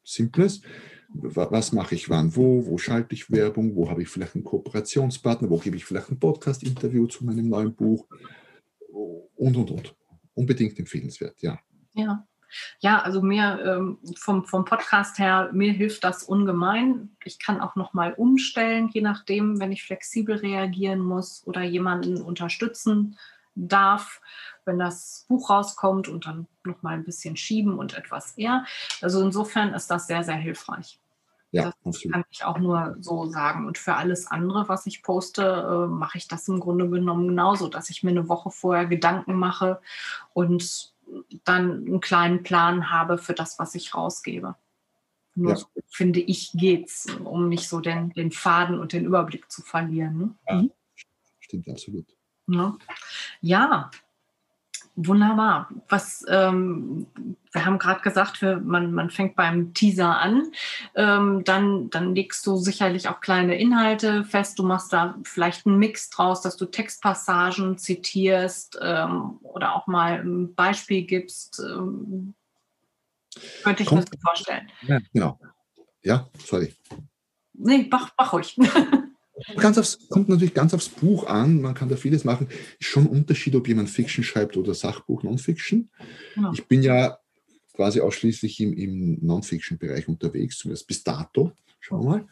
simples. 0.04 0.62
Was 1.16 1.74
mache 1.74 1.96
ich 1.96 2.10
wann, 2.10 2.36
wo, 2.36 2.66
wo 2.66 2.78
schalte 2.78 3.14
ich 3.14 3.30
Werbung, 3.30 3.76
wo 3.76 3.90
habe 3.90 4.02
ich 4.02 4.08
vielleicht 4.08 4.36
einen 4.36 4.46
Kooperationspartner, 4.46 5.50
wo 5.50 5.58
gebe 5.58 5.76
ich 5.76 5.86
vielleicht 5.86 6.10
ein 6.10 6.20
Podcast-Interview 6.20 7.08
zu 7.08 7.26
meinem 7.26 7.50
neuen 7.50 7.76
Buch 7.76 8.08
und, 9.36 9.58
und, 9.58 9.70
und. 9.70 9.96
Unbedingt 10.34 10.80
empfehlenswert, 10.80 11.40
ja. 11.42 11.60
Ja, 11.94 12.28
ja, 12.80 13.02
also 13.02 13.22
mir 13.22 13.60
ähm, 13.66 14.00
vom, 14.16 14.46
vom 14.46 14.66
Podcast 14.66 15.20
her, 15.20 15.50
mir 15.54 15.72
hilft 15.72 16.04
das 16.04 16.24
ungemein. 16.24 17.16
Ich 17.24 17.40
kann 17.40 17.62
auch 17.62 17.76
nochmal 17.76 18.14
umstellen, 18.14 18.90
je 18.92 19.02
nachdem, 19.02 19.60
wenn 19.60 19.72
ich 19.72 19.84
flexibel 19.84 20.36
reagieren 20.36 21.00
muss 21.00 21.46
oder 21.46 21.62
jemanden 21.62 22.22
unterstützen 22.22 23.18
darf, 23.56 24.22
wenn 24.66 24.80
das 24.80 25.26
Buch 25.28 25.50
rauskommt 25.50 26.08
und 26.08 26.26
dann 26.26 26.48
nochmal 26.64 26.96
ein 26.96 27.04
bisschen 27.04 27.36
schieben 27.38 27.78
und 27.78 27.96
etwas 27.96 28.38
eher. 28.38 28.66
Also 29.02 29.22
insofern 29.22 29.74
ist 29.74 29.88
das 29.92 30.08
sehr, 30.08 30.24
sehr 30.24 30.36
hilfreich. 30.36 31.00
Ja, 31.52 31.66
das 31.66 31.76
absolut. 31.86 32.14
kann 32.14 32.24
ich 32.32 32.44
auch 32.44 32.58
nur 32.58 32.96
so 33.00 33.28
sagen. 33.28 33.68
Und 33.68 33.78
für 33.78 33.94
alles 33.94 34.26
andere, 34.26 34.68
was 34.70 34.88
ich 34.88 35.04
poste, 35.04 35.44
äh, 35.44 35.88
mache 35.88 36.18
ich 36.18 36.28
das 36.28 36.48
im 36.48 36.60
Grunde 36.60 36.90
genommen 36.90 37.28
genauso, 37.28 37.68
dass 37.68 37.92
ich 37.92 38.02
mir 38.02 38.10
eine 38.10 38.28
Woche 38.28 38.50
vorher 38.50 38.88
Gedanken 38.88 39.36
mache 39.36 39.80
und 40.34 40.93
dann 41.44 41.86
einen 41.86 42.02
kleinen 42.02 42.44
Plan 42.44 42.92
habe 42.92 43.18
für 43.18 43.34
das, 43.34 43.60
was 43.60 43.76
ich 43.76 43.96
rausgebe. 43.96 44.56
Nur 45.36 45.52
ja. 45.52 45.56
so, 45.56 45.68
finde 45.90 46.20
ich, 46.20 46.52
geht's, 46.54 47.08
um 47.24 47.50
nicht 47.50 47.68
so 47.68 47.80
den, 47.80 48.12
den 48.12 48.32
Faden 48.32 48.80
und 48.80 48.94
den 48.94 49.06
Überblick 49.06 49.52
zu 49.52 49.62
verlieren. 49.62 50.18
Ne? 50.18 50.36
Ja, 50.48 50.56
mhm. 50.62 50.72
stimmt 51.40 51.70
absolut. 51.70 52.06
Ja, 52.48 52.78
ja 53.42 53.92
wunderbar. 54.96 55.70
Was, 55.90 56.26
ähm, 56.30 57.08
wir 57.52 57.66
haben 57.66 57.80
gerade 57.80 58.02
gesagt, 58.02 58.42
wir, 58.42 58.58
man, 58.58 58.94
man 58.94 59.10
fängt 59.10 59.36
beim 59.36 59.74
Teaser 59.74 60.20
an. 60.20 60.52
Ähm, 60.96 61.44
dann, 61.44 61.90
dann 61.90 62.16
legst 62.16 62.46
du 62.46 62.58
sicherlich 62.58 63.08
auch 63.08 63.22
kleine 63.22 63.60
Inhalte 63.60 64.24
fest. 64.24 64.60
Du 64.60 64.64
machst 64.64 64.94
da 64.94 65.16
vielleicht 65.24 65.66
einen 65.66 65.78
Mix 65.78 66.10
draus, 66.10 66.42
dass 66.42 66.58
du 66.58 66.66
Textpassagen 66.66 67.78
zitierst 67.78 68.80
ähm, 68.82 69.40
oder 69.44 69.76
auch 69.76 69.88
mal 69.88 70.20
ein 70.20 70.54
Beispiel 70.56 71.04
gibst. 71.04 71.60
Ähm, 71.60 72.34
könnte 73.64 73.84
ich 73.84 73.90
Kommt, 73.90 74.12
mir 74.12 74.20
vorstellen. 74.20 74.70
Ja, 74.82 75.00
genau. 75.12 75.40
Ja, 76.04 76.28
sorry. 76.46 76.76
Nee, 77.54 77.88
mach, 77.90 78.12
mach 78.18 78.34
ruhig. 78.34 78.58
Ganz 79.58 79.78
aufs, 79.78 80.08
kommt 80.10 80.30
natürlich 80.30 80.54
ganz 80.54 80.74
aufs 80.74 80.90
Buch 80.90 81.26
an, 81.28 81.62
man 81.62 81.74
kann 81.74 81.90
da 81.90 81.96
vieles 81.96 82.24
machen. 82.24 82.48
Ist 82.80 82.88
schon 82.88 83.06
ein 83.06 83.10
Unterschied, 83.10 83.56
ob 83.56 83.68
jemand 83.68 83.90
Fiction 83.90 84.24
schreibt 84.24 84.58
oder 84.58 84.74
Sachbuch 84.74 85.24
Non-Fiction. 85.24 85.90
Ja. 86.36 86.52
Ich 86.54 86.66
bin 86.66 86.82
ja 86.82 87.18
quasi 87.74 88.02
ausschließlich 88.02 88.60
im, 88.62 88.74
im 88.74 89.26
Non-Fiction-Bereich 89.26 90.08
unterwegs, 90.08 90.58
zumindest 90.58 90.88
bis 90.88 91.04
dato. 91.04 91.52
Schauen 91.80 92.06
wir 92.06 92.10
mal. 92.10 92.28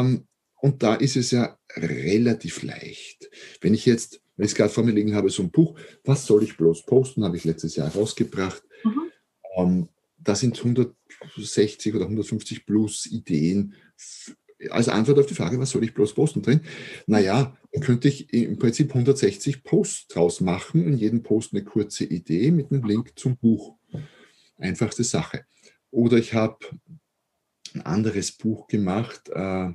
Ähm, 0.00 0.26
und 0.60 0.82
da 0.82 0.94
ist 0.94 1.16
es 1.16 1.30
ja 1.30 1.58
relativ 1.76 2.62
leicht. 2.62 3.30
Wenn 3.60 3.74
ich 3.74 3.86
jetzt, 3.86 4.20
wenn 4.36 4.46
ich 4.46 4.52
es 4.52 4.56
gerade 4.56 4.72
vor 4.72 4.84
mir 4.84 4.92
liegen 4.92 5.14
habe, 5.14 5.30
so 5.30 5.42
ein 5.42 5.50
Buch, 5.50 5.78
was 6.04 6.26
soll 6.26 6.42
ich 6.42 6.56
bloß 6.56 6.84
posten, 6.86 7.24
habe 7.24 7.36
ich 7.36 7.44
letztes 7.44 7.76
Jahr 7.76 7.88
rausgebracht. 7.88 8.62
Mhm. 8.84 9.12
Ähm, 9.56 9.88
da 10.18 10.34
sind 10.34 10.58
160 10.58 11.94
oder 11.94 12.04
150 12.04 12.66
plus 12.66 13.06
Ideen 13.06 13.74
als 14.70 14.88
Antwort 14.88 15.18
auf 15.18 15.26
die 15.26 15.34
Frage, 15.34 15.58
was 15.58 15.70
soll 15.70 15.84
ich 15.84 15.94
bloß 15.94 16.14
posten 16.14 16.42
drin? 16.42 16.60
Naja, 17.06 17.56
dann 17.72 17.82
könnte 17.82 18.08
ich 18.08 18.32
im 18.32 18.58
Prinzip 18.58 18.90
160 18.90 19.64
Posts 19.64 20.08
draus 20.08 20.40
machen, 20.40 20.86
in 20.86 20.96
jedem 20.96 21.22
Post 21.22 21.52
eine 21.52 21.64
kurze 21.64 22.04
Idee 22.04 22.50
mit 22.50 22.70
einem 22.70 22.84
Link 22.84 23.12
zum 23.16 23.36
Buch. 23.36 23.76
Einfachste 24.58 25.04
Sache. 25.04 25.44
Oder 25.90 26.16
ich 26.16 26.34
habe 26.34 26.58
ein 27.74 27.82
anderes 27.82 28.32
Buch 28.32 28.66
gemacht, 28.66 29.28
äh, 29.28 29.72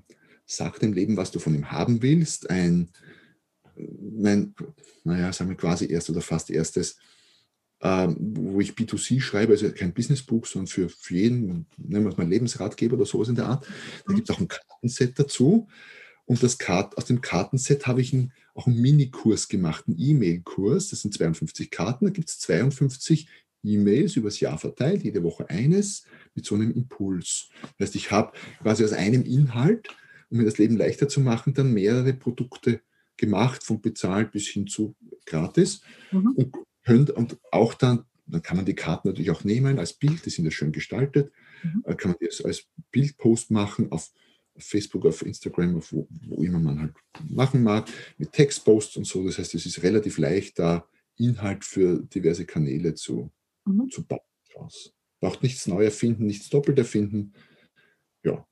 Sag 0.54 0.80
dem 0.80 0.92
Leben, 0.92 1.16
was 1.16 1.32
du 1.32 1.40
von 1.40 1.56
ihm 1.56 1.72
haben 1.72 2.02
willst. 2.02 2.50
Ein, 2.50 2.90
mein, 3.76 4.54
naja, 5.06 5.32
sagen 5.32 5.50
wir 5.50 5.56
quasi 5.56 5.90
erst 5.90 6.10
oder 6.10 6.20
fast 6.20 6.50
erstes 6.50 6.98
ähm, 7.82 8.16
wo 8.20 8.62
ich 8.62 8.74
B2C 8.74 9.22
schreibe, 9.22 9.54
also 9.54 9.72
kein 9.72 9.94
Businessbuch, 9.94 10.46
sondern 10.46 10.68
für, 10.68 10.90
für 10.90 11.16
jeden, 11.16 11.66
nennen 11.78 12.06
wir 12.06 12.12
es 12.12 12.18
mal 12.18 12.28
Lebensratgeber 12.28 12.96
oder 12.96 13.06
sowas 13.06 13.30
in 13.30 13.36
der 13.36 13.48
Art. 13.48 13.66
Da 14.06 14.12
mhm. 14.12 14.16
gibt 14.18 14.30
es 14.30 14.36
auch 14.36 14.40
ein 14.40 14.48
Kartenset 14.48 15.18
dazu. 15.18 15.68
Und 16.26 16.44
das 16.44 16.58
Kart, 16.60 16.98
aus 16.98 17.06
dem 17.06 17.22
Kartenset 17.22 17.88
habe 17.88 18.02
ich 18.02 18.14
ein, 18.14 18.32
auch 18.54 18.68
einen 18.68 18.80
Minikurs 18.80 19.48
gemacht, 19.48 19.86
einen 19.88 20.00
E-Mail-Kurs. 20.00 20.90
Das 20.90 21.02
sind 21.02 21.14
52 21.14 21.72
Karten, 21.72 22.06
da 22.06 22.12
gibt 22.12 22.30
es 22.30 22.40
52 22.40 23.28
E-Mails 23.64 24.16
übers 24.16 24.40
Jahr 24.40 24.58
verteilt, 24.58 25.04
jede 25.04 25.24
Woche 25.24 25.50
eines, 25.50 26.06
mit 26.36 26.46
so 26.46 26.56
einem 26.56 26.72
Impuls. 26.72 27.50
Das 27.78 27.88
heißt, 27.88 27.96
ich 27.96 28.12
habe 28.12 28.34
quasi 28.62 28.84
aus 28.84 28.94
einem 28.94 29.24
Inhalt, 29.24 29.90
um 30.30 30.38
mir 30.38 30.46
das 30.46 30.58
Leben 30.58 30.78
leichter 30.78 31.08
zu 31.08 31.20
machen, 31.20 31.54
dann 31.54 31.74
mehrere 31.74 32.14
Produkte 32.14 32.82
gemacht, 33.18 33.64
von 33.64 33.82
bezahlt 33.82 34.32
bis 34.32 34.48
hin 34.48 34.68
zu 34.68 34.96
gratis. 35.26 35.82
Mhm. 36.12 36.32
Und 36.36 36.56
und 36.88 37.38
auch 37.52 37.74
dann, 37.74 38.06
dann 38.26 38.42
kann 38.42 38.58
man 38.58 38.66
die 38.66 38.76
Karten 38.76 39.08
natürlich 39.08 39.32
auch 39.32 39.44
nehmen 39.44 39.80
als 39.80 39.94
Bild, 39.94 40.26
die 40.26 40.30
sind 40.30 40.46
ja 40.46 40.52
schön 40.52 40.72
gestaltet, 40.72 41.32
mhm. 41.64 41.84
Äh, 41.86 41.96
kann 41.96 42.12
man 42.12 42.18
das 42.22 42.44
als 42.44 42.68
Bildpost 42.92 43.52
machen 43.52 43.92
auf 43.92 44.12
Facebook, 44.58 45.06
auf 45.06 45.22
Instagram, 45.26 45.78
auf 45.78 45.92
wo, 45.92 46.08
wo, 46.28 46.44
immer 46.44 46.60
man 46.60 46.80
halt 46.80 46.94
machen 47.30 47.64
mag, 47.64 47.88
mit 48.18 48.32
Textposts 48.32 48.98
und 48.98 49.06
so. 49.06 49.26
Das 49.26 49.38
heißt, 49.38 49.56
es 49.56 49.66
ist 49.66 49.84
relativ 49.84 50.18
leicht, 50.18 50.60
da 50.60 50.86
Inhalt 51.18 51.64
für 51.66 52.02
diverse 52.04 52.46
Kanäle 52.46 52.94
zu, 52.96 53.32
mhm. 53.66 53.90
zu 53.90 54.06
bauen. 54.06 54.22
Draus. 54.54 54.94
Braucht 55.20 55.44
nichts 55.44 55.68
neu 55.68 55.84
erfinden, 55.86 56.26
nichts 56.26 56.50
doppelt 56.50 56.78
erfinden. 56.78 57.34
Ja. 58.24 58.46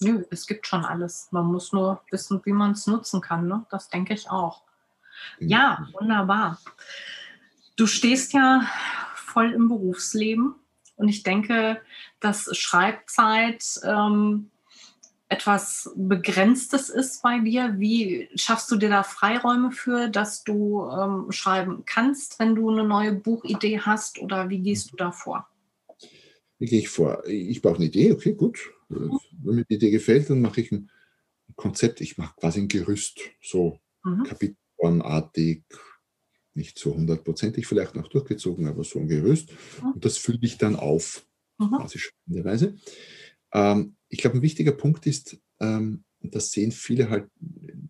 Nö, 0.00 0.24
es 0.30 0.46
gibt 0.46 0.66
schon 0.66 0.84
alles. 0.84 1.28
Man 1.30 1.46
muss 1.46 1.72
nur 1.72 2.02
wissen, 2.10 2.40
wie 2.44 2.52
man 2.52 2.72
es 2.72 2.86
nutzen 2.86 3.20
kann. 3.20 3.48
Ne? 3.48 3.66
Das 3.70 3.88
denke 3.88 4.14
ich 4.14 4.30
auch. 4.30 4.62
Genau. 5.38 5.50
Ja, 5.50 5.88
wunderbar. 5.92 6.60
Du 7.76 7.86
stehst 7.86 8.32
ja 8.32 8.68
voll 9.14 9.52
im 9.52 9.68
Berufsleben 9.68 10.54
und 10.96 11.08
ich 11.08 11.22
denke, 11.22 11.80
dass 12.20 12.56
Schreibzeit 12.56 13.64
ähm, 13.84 14.50
etwas 15.28 15.90
Begrenztes 15.96 16.90
ist 16.90 17.22
bei 17.22 17.38
dir. 17.38 17.74
Wie 17.78 18.28
schaffst 18.34 18.70
du 18.70 18.76
dir 18.76 18.90
da 18.90 19.02
Freiräume 19.02 19.72
für, 19.72 20.08
dass 20.08 20.44
du 20.44 20.86
ähm, 20.86 21.32
schreiben 21.32 21.84
kannst, 21.86 22.38
wenn 22.38 22.54
du 22.54 22.68
eine 22.68 22.84
neue 22.84 23.14
Buchidee 23.14 23.80
hast 23.80 24.18
oder 24.20 24.50
wie 24.50 24.58
gehst 24.58 24.92
du 24.92 24.96
da 24.96 25.10
vor? 25.10 25.48
Wie 26.58 26.66
gehe 26.66 26.80
ich 26.80 26.90
vor? 26.90 27.26
Ich 27.26 27.62
brauche 27.62 27.76
eine 27.76 27.86
Idee, 27.86 28.12
okay, 28.12 28.34
gut. 28.34 28.58
Mhm. 28.90 29.18
Wenn 29.42 29.54
mir 29.56 29.64
die 29.64 29.74
Idee 29.74 29.90
gefällt, 29.90 30.28
dann 30.28 30.42
mache 30.42 30.60
ich 30.60 30.70
ein 30.70 30.90
Konzept, 31.56 32.02
ich 32.02 32.18
mache 32.18 32.36
quasi 32.36 32.60
ein 32.60 32.68
Gerüst, 32.68 33.18
so 33.40 33.80
mhm. 34.04 34.24
kapitelformartig, 34.24 35.64
nicht 36.54 36.78
so 36.78 36.94
hundertprozentig 36.94 37.66
vielleicht 37.66 37.94
noch 37.94 38.08
durchgezogen, 38.08 38.66
aber 38.66 38.84
so. 38.84 39.00
Mhm. 39.00 39.46
Und 39.94 40.04
das 40.04 40.18
fülle 40.18 40.38
ich 40.42 40.58
dann 40.58 40.76
auf, 40.76 41.26
mhm. 41.58 41.70
quasi 41.76 41.98
spannenderweise. 41.98 42.76
Ähm, 43.52 43.96
ich 44.08 44.18
glaube, 44.18 44.38
ein 44.38 44.42
wichtiger 44.42 44.72
Punkt 44.72 45.06
ist, 45.06 45.38
ähm, 45.60 46.04
das 46.20 46.52
sehen 46.52 46.70
viele 46.70 47.10
halt 47.10 47.28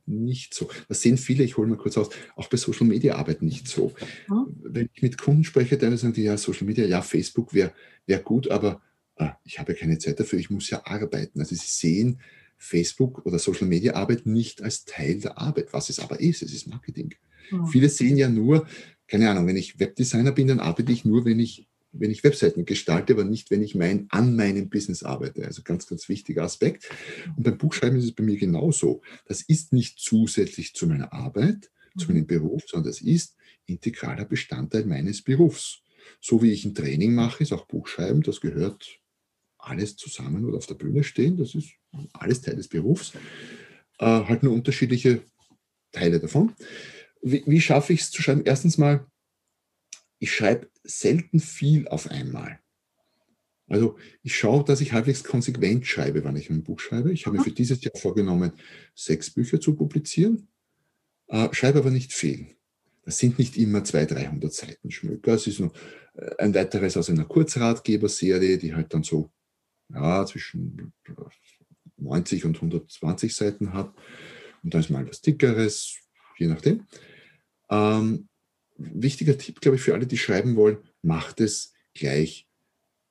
nicht 0.06 0.54
so. 0.54 0.68
Das 0.88 1.02
sehen 1.02 1.18
viele, 1.18 1.44
ich 1.44 1.56
hole 1.56 1.68
mal 1.68 1.76
kurz 1.76 1.98
aus, 1.98 2.10
auch 2.36 2.48
bei 2.48 2.56
Social 2.56 2.86
Media 2.86 3.16
Arbeit 3.16 3.42
nicht 3.42 3.68
so. 3.68 3.92
Mhm. 4.28 4.56
Wenn 4.62 4.88
ich 4.92 5.02
mit 5.02 5.18
Kunden 5.18 5.44
spreche, 5.44 5.76
dann 5.76 5.96
sagen 5.96 6.14
die, 6.14 6.22
ja, 6.22 6.36
Social 6.36 6.66
Media, 6.66 6.86
ja, 6.86 7.02
Facebook 7.02 7.52
wäre 7.52 7.72
wär 8.06 8.18
gut, 8.20 8.50
aber 8.50 8.80
ah, 9.16 9.36
ich 9.44 9.58
habe 9.58 9.72
ja 9.72 9.78
keine 9.78 9.98
Zeit 9.98 10.18
dafür, 10.18 10.38
ich 10.38 10.50
muss 10.50 10.70
ja 10.70 10.84
arbeiten. 10.84 11.40
Also 11.40 11.54
sie 11.54 11.66
sehen 11.66 12.20
Facebook 12.56 13.26
oder 13.26 13.38
Social 13.38 13.66
Media 13.66 13.94
Arbeit 13.94 14.24
nicht 14.24 14.62
als 14.62 14.84
Teil 14.84 15.18
der 15.18 15.38
Arbeit, 15.38 15.72
was 15.72 15.90
es 15.90 15.98
aber 15.98 16.20
ist. 16.20 16.42
Es 16.42 16.52
ist 16.52 16.68
Marketing. 16.68 17.14
Mhm. 17.50 17.66
Viele 17.66 17.88
sehen 17.88 18.16
ja 18.16 18.28
nur, 18.28 18.66
keine 19.08 19.30
Ahnung, 19.30 19.46
wenn 19.46 19.56
ich 19.56 19.78
Webdesigner 19.78 20.32
bin, 20.32 20.48
dann 20.48 20.60
arbeite 20.60 20.92
ich 20.92 21.04
nur, 21.04 21.24
wenn 21.24 21.38
ich, 21.38 21.68
wenn 21.92 22.10
ich 22.10 22.24
Webseiten 22.24 22.64
gestalte, 22.64 23.12
aber 23.12 23.24
nicht, 23.24 23.50
wenn 23.50 23.62
ich 23.62 23.74
mein, 23.74 24.06
an 24.08 24.36
meinem 24.36 24.70
Business 24.70 25.02
arbeite. 25.02 25.44
Also 25.44 25.62
ganz, 25.62 25.86
ganz 25.86 26.08
wichtiger 26.08 26.44
Aspekt. 26.44 26.88
Und 27.36 27.42
beim 27.42 27.58
Buchschreiben 27.58 27.98
ist 27.98 28.04
es 28.04 28.12
bei 28.12 28.24
mir 28.24 28.36
genauso. 28.36 29.02
Das 29.26 29.42
ist 29.42 29.72
nicht 29.72 29.98
zusätzlich 29.98 30.74
zu 30.74 30.86
meiner 30.86 31.12
Arbeit, 31.12 31.70
zu 31.98 32.08
meinem 32.08 32.26
Beruf, 32.26 32.62
sondern 32.66 32.90
das 32.90 33.02
ist 33.02 33.36
integraler 33.66 34.24
Bestandteil 34.24 34.86
meines 34.86 35.22
Berufs. 35.22 35.82
So 36.20 36.42
wie 36.42 36.50
ich 36.50 36.64
ein 36.64 36.74
Training 36.74 37.14
mache, 37.14 37.42
ist 37.42 37.52
auch 37.52 37.66
Buchschreiben, 37.66 38.22
das 38.22 38.40
gehört 38.40 38.98
alles 39.58 39.96
zusammen 39.96 40.44
oder 40.44 40.58
auf 40.58 40.66
der 40.66 40.74
Bühne 40.74 41.04
stehen, 41.04 41.36
das 41.36 41.54
ist 41.54 41.70
alles 42.12 42.40
Teil 42.40 42.56
des 42.56 42.68
Berufs, 42.68 43.12
äh, 43.98 44.04
halt 44.06 44.42
nur 44.42 44.52
unterschiedliche 44.52 45.22
Teile 45.92 46.18
davon. 46.18 46.52
Wie, 47.22 47.44
wie 47.46 47.60
schaffe 47.60 47.92
ich 47.92 48.02
es 48.02 48.10
zu 48.10 48.22
schreiben? 48.22 48.42
Erstens 48.44 48.78
mal, 48.78 49.06
ich 50.18 50.32
schreibe 50.32 50.68
selten 50.84 51.40
viel 51.40 51.88
auf 51.88 52.10
einmal. 52.10 52.58
Also 53.68 53.96
ich 54.22 54.36
schaue, 54.36 54.64
dass 54.64 54.80
ich 54.80 54.92
halbwegs 54.92 55.24
konsequent 55.24 55.86
schreibe, 55.86 56.24
wenn 56.24 56.36
ich 56.36 56.50
ein 56.50 56.62
Buch 56.62 56.78
schreibe. 56.78 57.12
Ich 57.12 57.26
habe 57.26 57.38
mir 57.38 57.44
für 57.44 57.52
dieses 57.52 57.82
Jahr 57.82 57.96
vorgenommen, 57.96 58.52
sechs 58.94 59.30
Bücher 59.30 59.60
zu 59.60 59.74
publizieren, 59.74 60.48
äh, 61.28 61.48
schreibe 61.52 61.78
aber 61.78 61.90
nicht 61.90 62.12
viel. 62.12 62.48
Das 63.04 63.18
sind 63.18 63.38
nicht 63.38 63.56
immer 63.56 63.82
200, 63.82 64.18
300 64.18 64.52
Seiten 64.52 64.90
Schmöker. 64.90 65.34
Es 65.34 65.46
ist 65.46 65.60
nur 65.60 65.72
äh, 66.14 66.36
ein 66.38 66.54
weiteres 66.54 66.96
aus 66.96 67.08
einer 67.08 67.24
Kurzratgeberserie, 67.24 68.58
die 68.58 68.74
halt 68.74 68.92
dann 68.92 69.02
so 69.02 69.30
ja, 69.88 70.26
zwischen 70.26 70.92
90 71.96 72.44
und 72.44 72.56
120 72.56 73.34
Seiten 73.34 73.72
hat. 73.72 73.94
Und 74.62 74.74
dann 74.74 74.82
ist 74.82 74.90
mal 74.90 75.08
was 75.08 75.20
Dickeres, 75.20 75.96
je 76.36 76.46
nachdem. 76.46 76.86
Ähm, 77.72 78.28
wichtiger 78.76 79.38
Tipp, 79.38 79.60
glaube 79.60 79.76
ich, 79.76 79.82
für 79.82 79.94
alle, 79.94 80.06
die 80.06 80.18
schreiben 80.18 80.56
wollen, 80.56 80.78
macht 81.00 81.40
es 81.40 81.72
gleich 81.94 82.46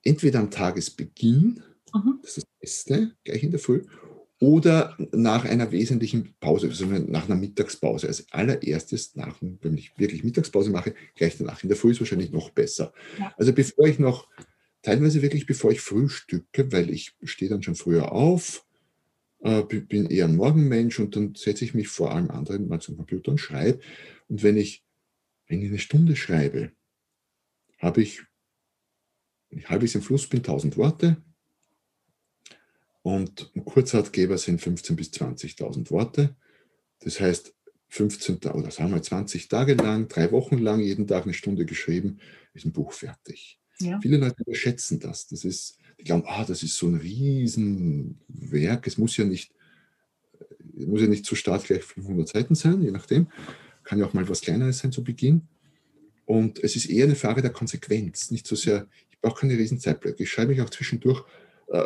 entweder 0.03 0.39
am 0.39 0.51
Tagesbeginn, 0.51 1.63
mhm. 1.93 2.19
das 2.21 2.37
ist 2.37 2.47
das 2.47 2.59
Beste, 2.59 3.15
gleich 3.23 3.43
in 3.43 3.51
der 3.51 3.59
Früh, 3.59 3.83
oder 4.39 4.97
nach 5.11 5.45
einer 5.45 5.71
wesentlichen 5.71 6.33
Pause, 6.39 6.67
also 6.67 6.85
nach 6.85 7.25
einer 7.25 7.35
Mittagspause. 7.35 8.07
Als 8.07 8.25
allererstes, 8.31 9.15
nach, 9.15 9.37
wenn 9.39 9.77
ich 9.77 9.91
wirklich 9.97 10.23
Mittagspause 10.23 10.71
mache, 10.71 10.95
gleich 11.15 11.37
danach. 11.37 11.61
In 11.61 11.69
der 11.69 11.77
Früh 11.77 11.91
ist 11.91 11.99
wahrscheinlich 11.99 12.31
noch 12.31 12.49
besser. 12.49 12.91
Ja. 13.19 13.33
Also 13.37 13.53
bevor 13.53 13.85
ich 13.85 13.99
noch, 13.99 14.27
teilweise 14.81 15.21
wirklich 15.21 15.45
bevor 15.45 15.71
ich 15.71 15.81
frühstücke, 15.81 16.71
weil 16.71 16.89
ich 16.89 17.13
stehe 17.23 17.51
dann 17.51 17.61
schon 17.61 17.75
früher 17.75 18.11
auf, 18.11 18.65
äh, 19.41 19.63
bin 19.63 20.07
eher 20.07 20.25
ein 20.25 20.35
Morgenmensch 20.35 20.99
und 20.99 21.15
dann 21.15 21.35
setze 21.35 21.65
ich 21.65 21.73
mich 21.73 21.87
vor 21.87 22.11
allem 22.13 22.29
anderen 22.31 22.67
mal 22.67 22.79
zum 22.79 22.97
Computer 22.97 23.31
und 23.31 23.39
schreibe. 23.39 23.79
Und 24.27 24.43
wenn 24.43 24.57
ich, 24.57 24.83
wenn 25.47 25.61
ich 25.61 25.69
eine 25.69 25.79
Stunde 25.79 26.15
schreibe, 26.15 26.71
habe 27.79 28.01
ich, 28.01 28.21
wenn 29.49 29.59
ich 29.59 29.69
halbwegs 29.69 29.95
im 29.95 30.01
Fluss 30.01 30.27
bin, 30.27 30.39
1000 30.39 30.77
Worte, 30.77 31.17
und 33.03 33.51
ein 33.55 33.65
Kurzratgeber 33.65 34.37
sind 34.37 34.61
15.000 34.61 34.95
bis 34.95 35.09
20.000 35.09 35.89
Worte. 35.91 36.35
Das 36.99 37.19
heißt, 37.19 37.53
15 37.89 38.37
oder 38.51 38.71
sagen 38.71 38.93
wir 38.93 39.01
20 39.01 39.47
Tage 39.47 39.73
lang, 39.73 40.07
drei 40.07 40.31
Wochen 40.31 40.57
lang, 40.59 40.79
jeden 40.79 41.07
Tag 41.07 41.23
eine 41.23 41.33
Stunde 41.33 41.65
geschrieben, 41.65 42.19
ist 42.53 42.65
ein 42.65 42.71
Buch 42.71 42.93
fertig. 42.93 43.59
Ja. 43.79 43.99
Viele 44.01 44.17
Leute 44.17 44.43
überschätzen 44.43 44.99
das. 44.99 45.27
Das 45.27 45.43
ist, 45.43 45.77
glauben, 46.03 46.23
ah, 46.27 46.45
das 46.45 46.63
ist 46.63 46.75
so 46.75 46.87
ein 46.87 46.95
Riesenwerk. 46.95 48.87
Es 48.87 48.97
muss 48.97 49.17
ja 49.17 49.25
nicht, 49.25 49.51
muss 50.73 51.01
ja 51.01 51.07
nicht 51.07 51.25
zu 51.25 51.35
Start 51.35 51.65
gleich 51.65 51.83
500 51.83 52.27
Seiten 52.27 52.55
sein, 52.55 52.81
je 52.81 52.91
nachdem. 52.91 53.27
Kann 53.83 53.99
ja 53.99 54.05
auch 54.05 54.13
mal 54.13 54.27
was 54.29 54.41
Kleineres 54.41 54.79
sein 54.79 54.91
zu 54.91 55.03
Beginn. 55.03 55.43
Und 56.25 56.63
es 56.63 56.75
ist 56.75 56.85
eher 56.85 57.05
eine 57.05 57.15
Frage 57.15 57.41
der 57.41 57.51
Konsequenz, 57.51 58.31
nicht 58.31 58.47
so 58.47 58.55
sehr, 58.55 58.87
ich 59.09 59.19
brauche 59.19 59.41
keine 59.41 59.57
Riesenzeitblöcke. 59.57 60.23
Ich 60.23 60.31
schreibe 60.31 60.51
mich 60.51 60.61
auch 60.61 60.69
zwischendurch 60.69 61.23
äh, 61.71 61.83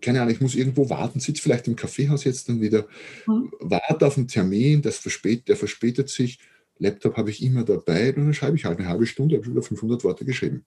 keine 0.00 0.20
Ahnung, 0.20 0.34
ich 0.34 0.40
muss 0.40 0.54
irgendwo 0.54 0.90
warten, 0.90 1.18
sitze 1.18 1.42
vielleicht 1.42 1.66
im 1.66 1.76
Kaffeehaus 1.76 2.24
jetzt 2.24 2.48
dann 2.48 2.60
wieder, 2.60 2.86
mhm. 3.26 3.50
warte 3.60 4.06
auf 4.06 4.18
einen 4.18 4.28
Termin, 4.28 4.82
das 4.82 4.98
verspät, 4.98 5.48
der 5.48 5.56
verspätet 5.56 6.10
sich, 6.10 6.38
Laptop 6.78 7.16
habe 7.16 7.30
ich 7.30 7.42
immer 7.42 7.64
dabei 7.64 8.14
und 8.14 8.24
dann 8.24 8.34
schreibe 8.34 8.56
ich 8.56 8.64
halt 8.64 8.78
eine 8.78 8.88
halbe 8.88 9.06
Stunde, 9.06 9.36
habe 9.36 9.44
ich 9.44 9.50
wieder 9.50 9.62
500 9.62 10.04
Worte 10.04 10.24
geschrieben. 10.24 10.64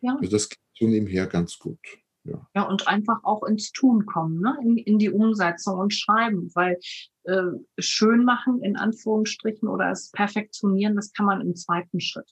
Ja. 0.00 0.16
Also 0.18 0.30
das 0.30 0.48
geht 0.48 0.58
so 0.78 0.86
nebenher 0.86 1.26
ganz 1.26 1.58
gut. 1.58 1.78
Ja. 2.24 2.46
ja, 2.54 2.68
und 2.68 2.86
einfach 2.86 3.24
auch 3.24 3.42
ins 3.44 3.72
Tun 3.72 4.04
kommen, 4.04 4.40
ne? 4.40 4.58
in, 4.62 4.76
in 4.76 4.98
die 4.98 5.10
Umsetzung 5.10 5.78
und 5.78 5.94
schreiben, 5.94 6.50
weil 6.54 6.78
äh, 7.24 7.42
schön 7.78 8.24
machen 8.24 8.62
in 8.62 8.76
Anführungsstrichen 8.76 9.68
oder 9.68 9.90
es 9.90 10.10
perfektionieren, 10.10 10.96
das 10.96 11.12
kann 11.12 11.24
man 11.24 11.40
im 11.40 11.54
zweiten 11.56 11.98
Schritt. 11.98 12.30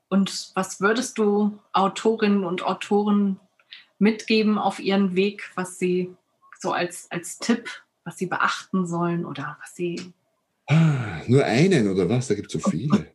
Und 0.10 0.52
was 0.56 0.82
würdest 0.82 1.18
du 1.18 1.60
Autorinnen 1.72 2.44
und 2.44 2.64
Autoren 2.64 3.40
mitgeben 3.98 4.58
auf 4.58 4.80
ihren 4.80 5.16
Weg, 5.16 5.52
was 5.56 5.80
sie 5.80 6.16
so 6.60 6.72
als, 6.72 7.10
als 7.12 7.40
Tipp, 7.40 7.70
was 8.04 8.18
sie 8.18 8.28
beachten 8.28 8.86
sollen 8.86 9.26
oder 9.26 9.58
was 9.62 9.76
sie. 9.76 10.14
Ah, 10.74 11.22
nur 11.28 11.44
einen 11.46 11.88
oder 11.88 12.10
was? 12.10 12.28
Da 12.28 12.36
gibt 12.36 12.54
es 12.54 12.62
so 12.62 12.70
viele. 12.70 13.14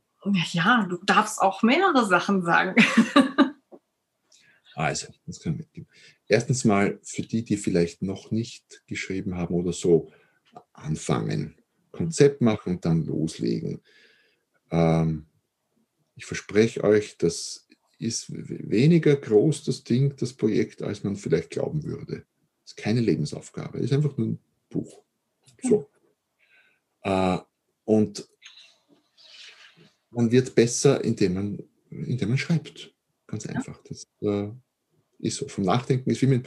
Ja, 0.53 0.87
du 0.89 0.99
darfst 1.05 1.41
auch 1.41 1.63
mehrere 1.63 2.07
Sachen 2.07 2.43
sagen. 2.43 2.75
also, 4.75 5.09
das 5.27 5.41
kann 5.41 5.55
ich 5.55 5.59
mitgeben. 5.61 5.89
Erstens 6.29 6.65
mal 6.65 6.99
für 7.03 7.23
die, 7.23 7.45
die 7.45 7.57
vielleicht 7.57 8.03
noch 8.03 8.31
nicht 8.31 8.83
geschrieben 8.87 9.37
haben 9.37 9.55
oder 9.55 9.73
so, 9.73 10.13
anfangen. 10.73 11.57
Konzept 11.91 12.41
machen 12.41 12.75
und 12.75 12.85
dann 12.85 13.05
loslegen. 13.07 13.81
Ähm, 14.71 15.27
ich 16.15 16.27
verspreche 16.27 16.85
euch, 16.85 17.17
das 17.19 17.67
ist 17.99 18.27
weniger 18.31 19.17
groß, 19.17 19.65
das 19.65 19.83
Ding, 19.83 20.15
das 20.17 20.33
Projekt, 20.33 20.83
als 20.83 21.03
man 21.03 21.17
vielleicht 21.17 21.51
glauben 21.51 21.83
würde. 21.85 22.25
Es 22.65 22.73
ist 22.73 22.77
keine 22.77 23.01
Lebensaufgabe, 23.01 23.79
es 23.79 23.87
ist 23.87 23.93
einfach 23.93 24.17
nur 24.17 24.29
ein 24.29 24.39
Buch. 24.69 25.03
So. 25.63 25.89
Äh, 27.03 27.39
und 27.89 28.29
man 30.11 30.31
wird 30.31 30.55
besser, 30.55 31.03
indem 31.03 31.35
man, 31.35 31.59
indem 31.89 32.29
man 32.29 32.37
schreibt. 32.37 32.95
Ganz 33.27 33.47
einfach. 33.47 33.83
Das 33.89 34.07
äh, 34.21 34.49
ist 35.19 35.39
so. 35.39 35.49
Vom 35.49 35.65
Nachdenken 35.65 36.11
ist 36.11 36.21
wie 36.21 36.27
mit, 36.27 36.47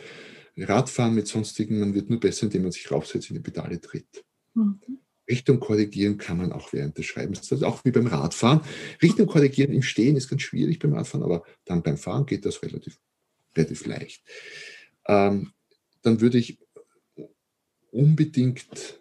Radfahren 0.56 1.16
mit 1.16 1.28
sonstigen, 1.28 1.80
man 1.80 1.96
wird 1.96 2.12
nur 2.12 2.20
besser, 2.20 2.44
indem 2.44 2.62
man 2.64 2.72
sich 2.72 2.92
raufsetzt 2.92 3.32
in 3.32 3.38
die 3.38 3.42
Pedale 3.42 3.82
tritt. 3.82 4.24
Mhm. 4.54 4.80
Richtung 5.28 5.60
korrigieren 5.60 6.20
kann 6.20 6.38
man 6.38 6.52
auch 6.52 6.74
während 6.74 7.00
des 7.00 7.08
Schreibens. 7.08 7.40
Das 7.42 7.60
ist 7.60 7.64
auch 7.64 7.84
wie 7.86 7.92
beim 7.92 8.06
Radfahren. 8.08 8.62
Richtung 9.02 9.26
korrigieren 9.26 9.74
im 9.74 9.82
Stehen 9.82 10.18
ist 10.18 10.30
ganz 10.30 10.44
schwierig 10.44 10.78
beim 10.78 10.94
Radfahren, 10.94 11.24
aber 11.24 11.44
dann 11.66 11.82
beim 11.82 11.98
Fahren 11.98 12.28
geht 12.28 12.46
das 12.46 12.62
relativ, 12.62 13.00
relativ 13.58 13.88
leicht. 13.88 14.24
Ähm, 15.08 15.54
dann 16.04 16.22
würde 16.22 16.38
ich 16.38 16.60
unbedingt 17.90 19.01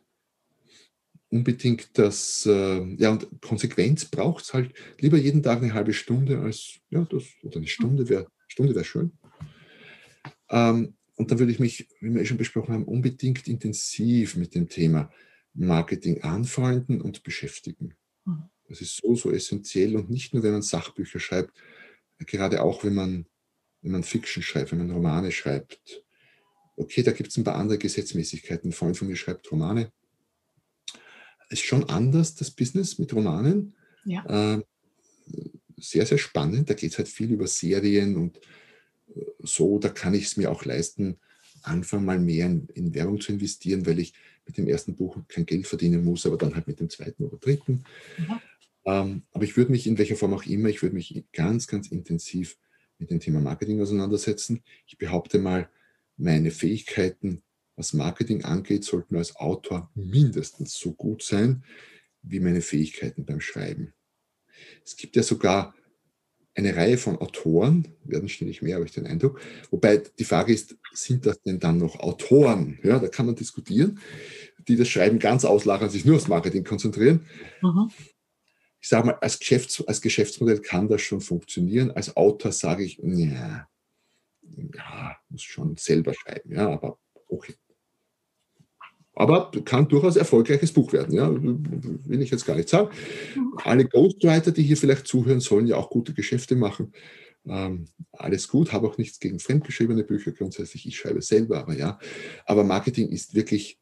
unbedingt 1.31 1.97
das, 1.99 2.45
äh, 2.47 2.85
ja, 2.97 3.11
und 3.11 3.29
Konsequenz 3.41 4.05
braucht 4.05 4.45
es 4.45 4.55
halt 4.55 4.73
lieber 4.99 5.17
jeden 5.17 5.43
Tag 5.43 5.63
eine 5.63 5.73
halbe 5.73 5.93
Stunde 5.93 6.41
als, 6.41 6.81
ja, 6.91 7.05
das, 7.05 7.25
oder 7.43 7.57
eine 7.57 7.67
Stunde 7.69 8.09
wäre 8.09 8.27
Stunde 8.49 8.75
wär 8.75 8.85
schön. 8.85 9.13
Ähm, 10.51 10.95
und 11.15 11.31
dann 11.31 11.39
würde 11.39 11.53
ich 11.53 11.61
mich, 11.61 11.89
wie 12.01 12.13
wir 12.13 12.23
eh 12.23 12.27
schon 12.27 12.37
besprochen 12.37 12.75
haben, 12.75 12.85
unbedingt 12.85 13.47
intensiv 13.47 14.37
mit 14.37 14.55
dem 14.55 14.69
Thema 14.69 15.11
Marketing 15.55 16.23
anfreunden 16.23 17.01
und 17.01 17.23
beschäftigen. 17.23 17.95
Mhm. 18.25 18.45
Das 18.69 18.81
ist 18.81 18.97
so, 18.97 19.15
so 19.15 19.31
essentiell 19.31 19.97
und 19.97 20.11
nicht 20.11 20.35
nur, 20.35 20.43
wenn 20.43 20.53
man 20.53 20.63
Sachbücher 20.63 21.21
schreibt, 21.21 21.53
gerade 22.19 22.63
auch, 22.63 22.85
wenn 22.85 22.95
man, 22.95 23.27
wenn 23.83 23.93
man 23.93 24.03
Fiction 24.03 24.43
schreibt, 24.43 24.73
wenn 24.73 24.79
man 24.79 24.91
Romane 24.91 25.31
schreibt. 25.31 26.05
Okay, 26.77 27.03
da 27.03 27.13
gibt 27.13 27.31
es 27.31 27.37
ein 27.37 27.45
paar 27.45 27.57
andere 27.57 27.79
Gesetzmäßigkeiten. 27.79 28.71
Ein 28.71 28.73
Freund 28.73 28.97
von 28.97 29.09
mir 29.09 29.17
schreibt 29.17 29.51
Romane 29.51 29.93
ist 31.51 31.65
schon 31.65 31.89
anders, 31.89 32.35
das 32.35 32.51
Business 32.51 32.99
mit 32.99 33.13
Romanen. 33.13 33.75
Ja. 34.05 34.57
Äh, 34.57 34.63
sehr, 35.77 36.07
sehr 36.07 36.19
spannend. 36.19 36.71
Da 36.71 36.75
geht 36.75 36.93
es 36.93 36.99
halt 36.99 37.09
viel 37.09 37.33
über 37.33 37.47
Serien 37.47 38.17
und 38.17 38.39
äh, 39.15 39.25
so, 39.41 39.79
da 39.79 39.89
kann 39.89 40.15
ich 40.15 40.25
es 40.27 40.37
mir 40.37 40.51
auch 40.51 40.65
leisten, 40.65 41.19
anfangen 41.63 42.05
mal 42.05 42.19
mehr 42.19 42.47
in, 42.47 42.69
in, 42.75 42.95
Werbung 42.95 43.21
zu 43.21 43.33
investieren, 43.33 43.85
weil 43.87 43.99
ich 43.99 44.15
mit 44.47 44.57
dem 44.57 44.67
ersten 44.67 44.97
Buch 44.97 45.19
kein 45.29 45.47
Geld 45.47 45.67
verdienen 45.67 46.05
muss, 46.05 46.25
aber 46.25 46.39
dann 46.39 46.55
halt 46.55 46.67
mit 46.67 46.81
dem 46.81 46.89
zweiten 46.89 47.25
oder 47.25 47.37
dritten. 47.37 47.85
Mhm. 48.17 48.41
Ähm, 48.85 49.23
aber 49.33 49.45
ich 49.45 49.57
würde 49.57 49.73
mich 49.73 49.87
in 49.87 49.99
welcher 49.99 50.17
Form 50.17 50.33
auch 50.33 50.45
immer, 50.45 50.69
ich 50.69 50.83
würde 50.83 50.95
mich 50.95 51.25
ganz, 51.33 51.67
ganz 51.67 51.89
intensiv 51.89 52.57
mit 52.99 53.11
dem 53.11 53.21
Thema 53.21 53.41
Marketing 53.41 53.81
auseinandersetzen. 53.81 54.63
Ich 54.87 54.99
behaupte 54.99 55.39
mal, 55.39 55.69
meine 56.17 56.51
Fähigkeiten 56.51 57.43
was 57.81 57.95
Marketing 57.95 58.45
angeht, 58.45 58.85
sollten 58.85 59.17
als 59.17 59.35
Autor 59.37 59.91
mindestens 59.95 60.79
so 60.79 60.93
gut 60.93 61.23
sein 61.23 61.65
wie 62.23 62.39
meine 62.39 62.61
Fähigkeiten 62.61 63.25
beim 63.25 63.41
Schreiben. 63.41 63.95
Es 64.85 64.97
gibt 64.97 65.17
ja 65.17 65.23
sogar 65.23 65.75
eine 66.55 66.77
Reihe 66.77 66.99
von 66.99 67.17
Autoren, 67.17 67.89
werden 68.05 68.29
ständig 68.29 68.61
mehr, 68.61 68.75
habe 68.77 68.85
ich 68.85 68.93
den 68.93 69.07
Eindruck. 69.07 69.41
Wobei 69.71 70.03
die 70.19 70.25
Frage 70.25 70.53
ist, 70.53 70.77
sind 70.93 71.25
das 71.25 71.41
denn 71.41 71.59
dann 71.59 71.79
noch 71.79 72.01
Autoren? 72.01 72.79
Ja, 72.83 72.99
da 72.99 73.09
kann 73.09 73.27
man 73.27 73.37
diskutieren, 73.37 73.99
die 74.69 74.77
das 74.77 74.89
Schreiben 74.89 75.19
ganz 75.19 75.45
auslagern, 75.45 75.89
sich 75.89 76.05
nur 76.05 76.17
aufs 76.17 76.29
Marketing 76.29 76.65
konzentrieren. 76.65 77.27
Mhm. 77.63 77.91
Ich 78.83 78.89
sage 78.89 79.07
mal, 79.07 79.19
als, 79.21 79.39
Geschäfts-, 79.39 79.87
als 79.87 80.03
Geschäftsmodell 80.03 80.61
kann 80.61 80.89
das 80.89 81.01
schon 81.01 81.21
funktionieren. 81.21 81.91
Als 81.93 82.17
Autor 82.17 82.53
sage 82.53 82.85
ich, 82.85 82.99
ja, 83.03 83.69
ja, 84.43 85.17
muss 85.31 85.43
schon 85.43 85.77
selber 85.77 86.13
schreiben, 86.15 86.53
ja, 86.53 86.69
aber 86.69 86.99
okay. 87.29 87.55
Aber 89.21 89.51
kann 89.67 89.87
durchaus 89.87 90.17
erfolgreiches 90.17 90.73
Buch 90.73 90.95
werden, 90.95 91.13
ja, 91.13 91.31
will 91.31 92.23
ich 92.23 92.31
jetzt 92.31 92.47
gar 92.47 92.57
nicht 92.57 92.71
sagen. 92.71 92.89
Alle 93.65 93.85
Ghostwriter, 93.85 94.51
die 94.51 94.63
hier 94.63 94.79
vielleicht 94.79 95.07
zuhören, 95.07 95.41
sollen 95.41 95.67
ja 95.67 95.77
auch 95.77 95.91
gute 95.91 96.15
Geschäfte 96.15 96.57
machen. 96.57 96.95
Ähm, 97.45 97.85
alles 98.13 98.49
gut, 98.49 98.73
habe 98.73 98.89
auch 98.89 98.97
nichts 98.97 99.21
gegen 99.21 99.39
fremdgeschriebene 99.39 100.05
Bücher 100.05 100.33
grundsätzlich. 100.33 100.87
Ich 100.87 100.97
schreibe 100.97 101.21
selber, 101.21 101.59
aber 101.59 101.75
ja. 101.75 101.99
Aber 102.47 102.65
Marketing 102.65 103.11
ist 103.11 103.35
wirklich 103.35 103.79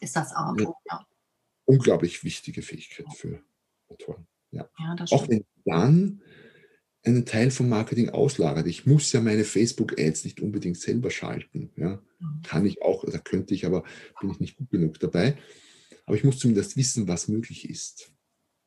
ist 0.00 0.16
das 0.16 0.34
auch, 0.34 0.56
eine 0.56 0.64
ja. 0.90 1.06
unglaublich 1.66 2.24
wichtige 2.24 2.62
Fähigkeit 2.62 3.06
für 3.14 3.44
Autoren. 3.88 4.26
Ja. 4.50 4.68
ja 4.76 4.96
auch 5.12 5.28
wenn 5.28 5.44
dann 5.64 6.20
einen 7.04 7.26
Teil 7.26 7.50
vom 7.50 7.68
Marketing 7.68 8.10
auslagert. 8.10 8.66
Ich 8.66 8.86
muss 8.86 9.12
ja 9.12 9.20
meine 9.20 9.44
Facebook-Ads 9.44 10.24
nicht 10.24 10.40
unbedingt 10.40 10.78
selber 10.78 11.10
schalten. 11.10 11.70
Ja. 11.76 12.02
Mhm. 12.18 12.42
Kann 12.42 12.66
ich 12.66 12.82
auch, 12.82 13.04
da 13.04 13.18
könnte 13.18 13.54
ich, 13.54 13.66
aber 13.66 13.84
bin 14.20 14.30
ich 14.30 14.40
nicht 14.40 14.56
gut 14.56 14.70
genug 14.70 14.98
dabei. 14.98 15.36
Aber 16.06 16.16
ich 16.16 16.24
muss 16.24 16.38
zumindest 16.38 16.76
wissen, 16.76 17.08
was 17.08 17.28
möglich 17.28 17.68
ist. 17.68 18.12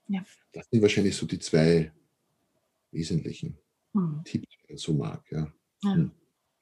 Ja. 0.07 0.23
Das 0.51 0.67
sind 0.69 0.81
wahrscheinlich 0.81 1.15
so 1.15 1.25
die 1.25 1.39
zwei 1.39 1.91
wesentlichen 2.91 3.57
hm. 3.93 4.21
Tipps, 4.23 4.47
die 4.49 4.67
man 4.69 4.77
so 4.77 4.93
mag. 4.93 5.23
Ja. 5.31 5.51
ja. 5.83 5.93
Hm. 5.93 6.11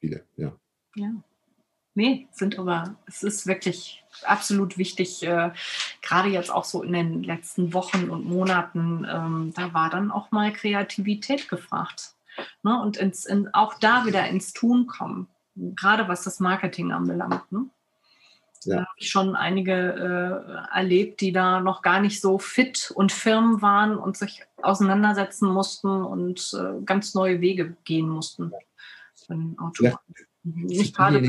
Viele, 0.00 0.26
ja. 0.36 0.58
Ja. 0.96 1.24
Nee, 1.96 2.28
sind 2.30 2.58
aber, 2.58 2.94
es 3.06 3.22
ist 3.22 3.46
wirklich 3.46 4.04
absolut 4.22 4.76
wichtig, 4.76 5.22
äh, 5.22 5.50
gerade 6.02 6.28
jetzt 6.28 6.52
auch 6.52 6.64
so 6.64 6.82
in 6.82 6.92
den 6.92 7.22
letzten 7.22 7.72
Wochen 7.72 8.10
und 8.10 8.26
Monaten, 8.26 9.06
ähm, 9.10 9.54
da 9.56 9.72
war 9.72 9.88
dann 9.88 10.10
auch 10.10 10.30
mal 10.30 10.52
Kreativität 10.52 11.48
gefragt. 11.48 12.12
Ne? 12.62 12.78
Und 12.82 12.98
ins, 12.98 13.24
in, 13.24 13.48
auch 13.54 13.78
da 13.78 14.04
wieder 14.04 14.28
ins 14.28 14.52
Tun 14.52 14.86
kommen, 14.86 15.28
gerade 15.54 16.06
was 16.06 16.22
das 16.22 16.38
Marketing 16.38 16.92
anbelangt. 16.92 17.50
Ne? 17.50 17.64
Ja. 18.64 18.74
Da 18.74 18.80
habe 18.82 18.90
ich 18.98 19.08
schon 19.08 19.34
einige 19.34 19.72
äh, 19.72 20.76
erlebt, 20.76 21.22
die 21.22 21.32
da 21.32 21.60
noch 21.60 21.80
gar 21.80 22.00
nicht 22.00 22.20
so 22.20 22.38
fit 22.38 22.92
und 22.94 23.10
firm 23.10 23.62
waren 23.62 23.96
und 23.96 24.18
sich 24.18 24.42
auseinandersetzen 24.60 25.48
mussten 25.48 25.88
und 25.88 26.52
äh, 26.52 26.82
ganz 26.84 27.14
neue 27.14 27.40
Wege 27.40 27.74
gehen 27.84 28.10
mussten. 28.10 28.52
Ja. 29.80 29.98
Nicht 30.44 30.94
gerade 30.94 31.22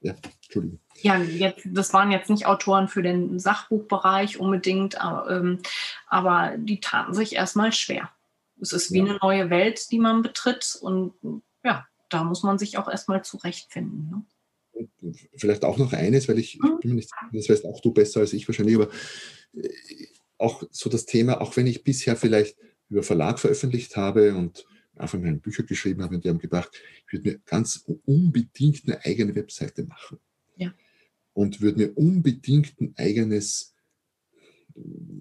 ja, 0.00 0.14
Entschuldigung. 0.44 0.80
Ja, 1.02 1.18
jetzt, 1.18 1.60
das 1.64 1.92
waren 1.92 2.10
jetzt 2.10 2.30
nicht 2.30 2.46
Autoren 2.46 2.88
für 2.88 3.02
den 3.02 3.38
Sachbuchbereich 3.38 4.38
unbedingt, 4.38 5.00
aber, 5.00 5.30
ähm, 5.30 5.58
aber 6.06 6.56
die 6.58 6.80
taten 6.80 7.14
sich 7.14 7.34
erstmal 7.34 7.72
schwer. 7.72 8.10
Es 8.60 8.72
ist 8.72 8.92
wie 8.92 8.98
ja. 8.98 9.04
eine 9.04 9.18
neue 9.22 9.50
Welt, 9.50 9.90
die 9.90 9.98
man 9.98 10.22
betritt 10.22 10.78
und 10.80 11.14
ja, 11.64 11.86
da 12.08 12.24
muss 12.24 12.42
man 12.42 12.58
sich 12.58 12.78
auch 12.78 12.88
erstmal 12.88 13.22
zurechtfinden. 13.24 14.26
Ne? 14.72 15.16
Vielleicht 15.36 15.64
auch 15.64 15.78
noch 15.78 15.92
eines, 15.92 16.28
weil 16.28 16.38
ich, 16.38 16.58
mhm. 16.58 16.74
ich 16.74 16.80
bin 16.80 16.90
mir 16.90 16.96
nicht 16.96 17.10
das 17.32 17.48
weißt 17.48 17.66
auch 17.66 17.80
du 17.80 17.92
besser 17.92 18.20
als 18.20 18.32
ich 18.32 18.48
wahrscheinlich, 18.48 18.76
aber 18.76 18.88
äh, 19.54 19.68
auch 20.38 20.62
so 20.70 20.88
das 20.88 21.04
Thema, 21.04 21.40
auch 21.40 21.56
wenn 21.56 21.66
ich 21.66 21.84
bisher 21.84 22.16
vielleicht 22.16 22.56
über 22.88 23.02
Verlag 23.02 23.38
veröffentlicht 23.38 23.96
habe 23.96 24.34
und 24.34 24.64
einfach 25.00 25.18
meine 25.18 25.38
Bücher 25.38 25.62
geschrieben 25.62 26.02
habe 26.02 26.16
und 26.16 26.24
die 26.24 26.28
haben 26.28 26.38
gedacht, 26.38 26.70
ich 27.06 27.12
würde 27.12 27.30
mir 27.30 27.38
ganz 27.44 27.84
unbedingt 28.04 28.82
eine 28.86 29.04
eigene 29.04 29.34
Webseite 29.34 29.84
machen. 29.84 30.18
Ja. 30.56 30.74
Und 31.32 31.60
würde 31.60 31.78
mir 31.78 31.96
unbedingt 31.96 32.80
ein 32.80 32.94
eigenes, 32.96 33.74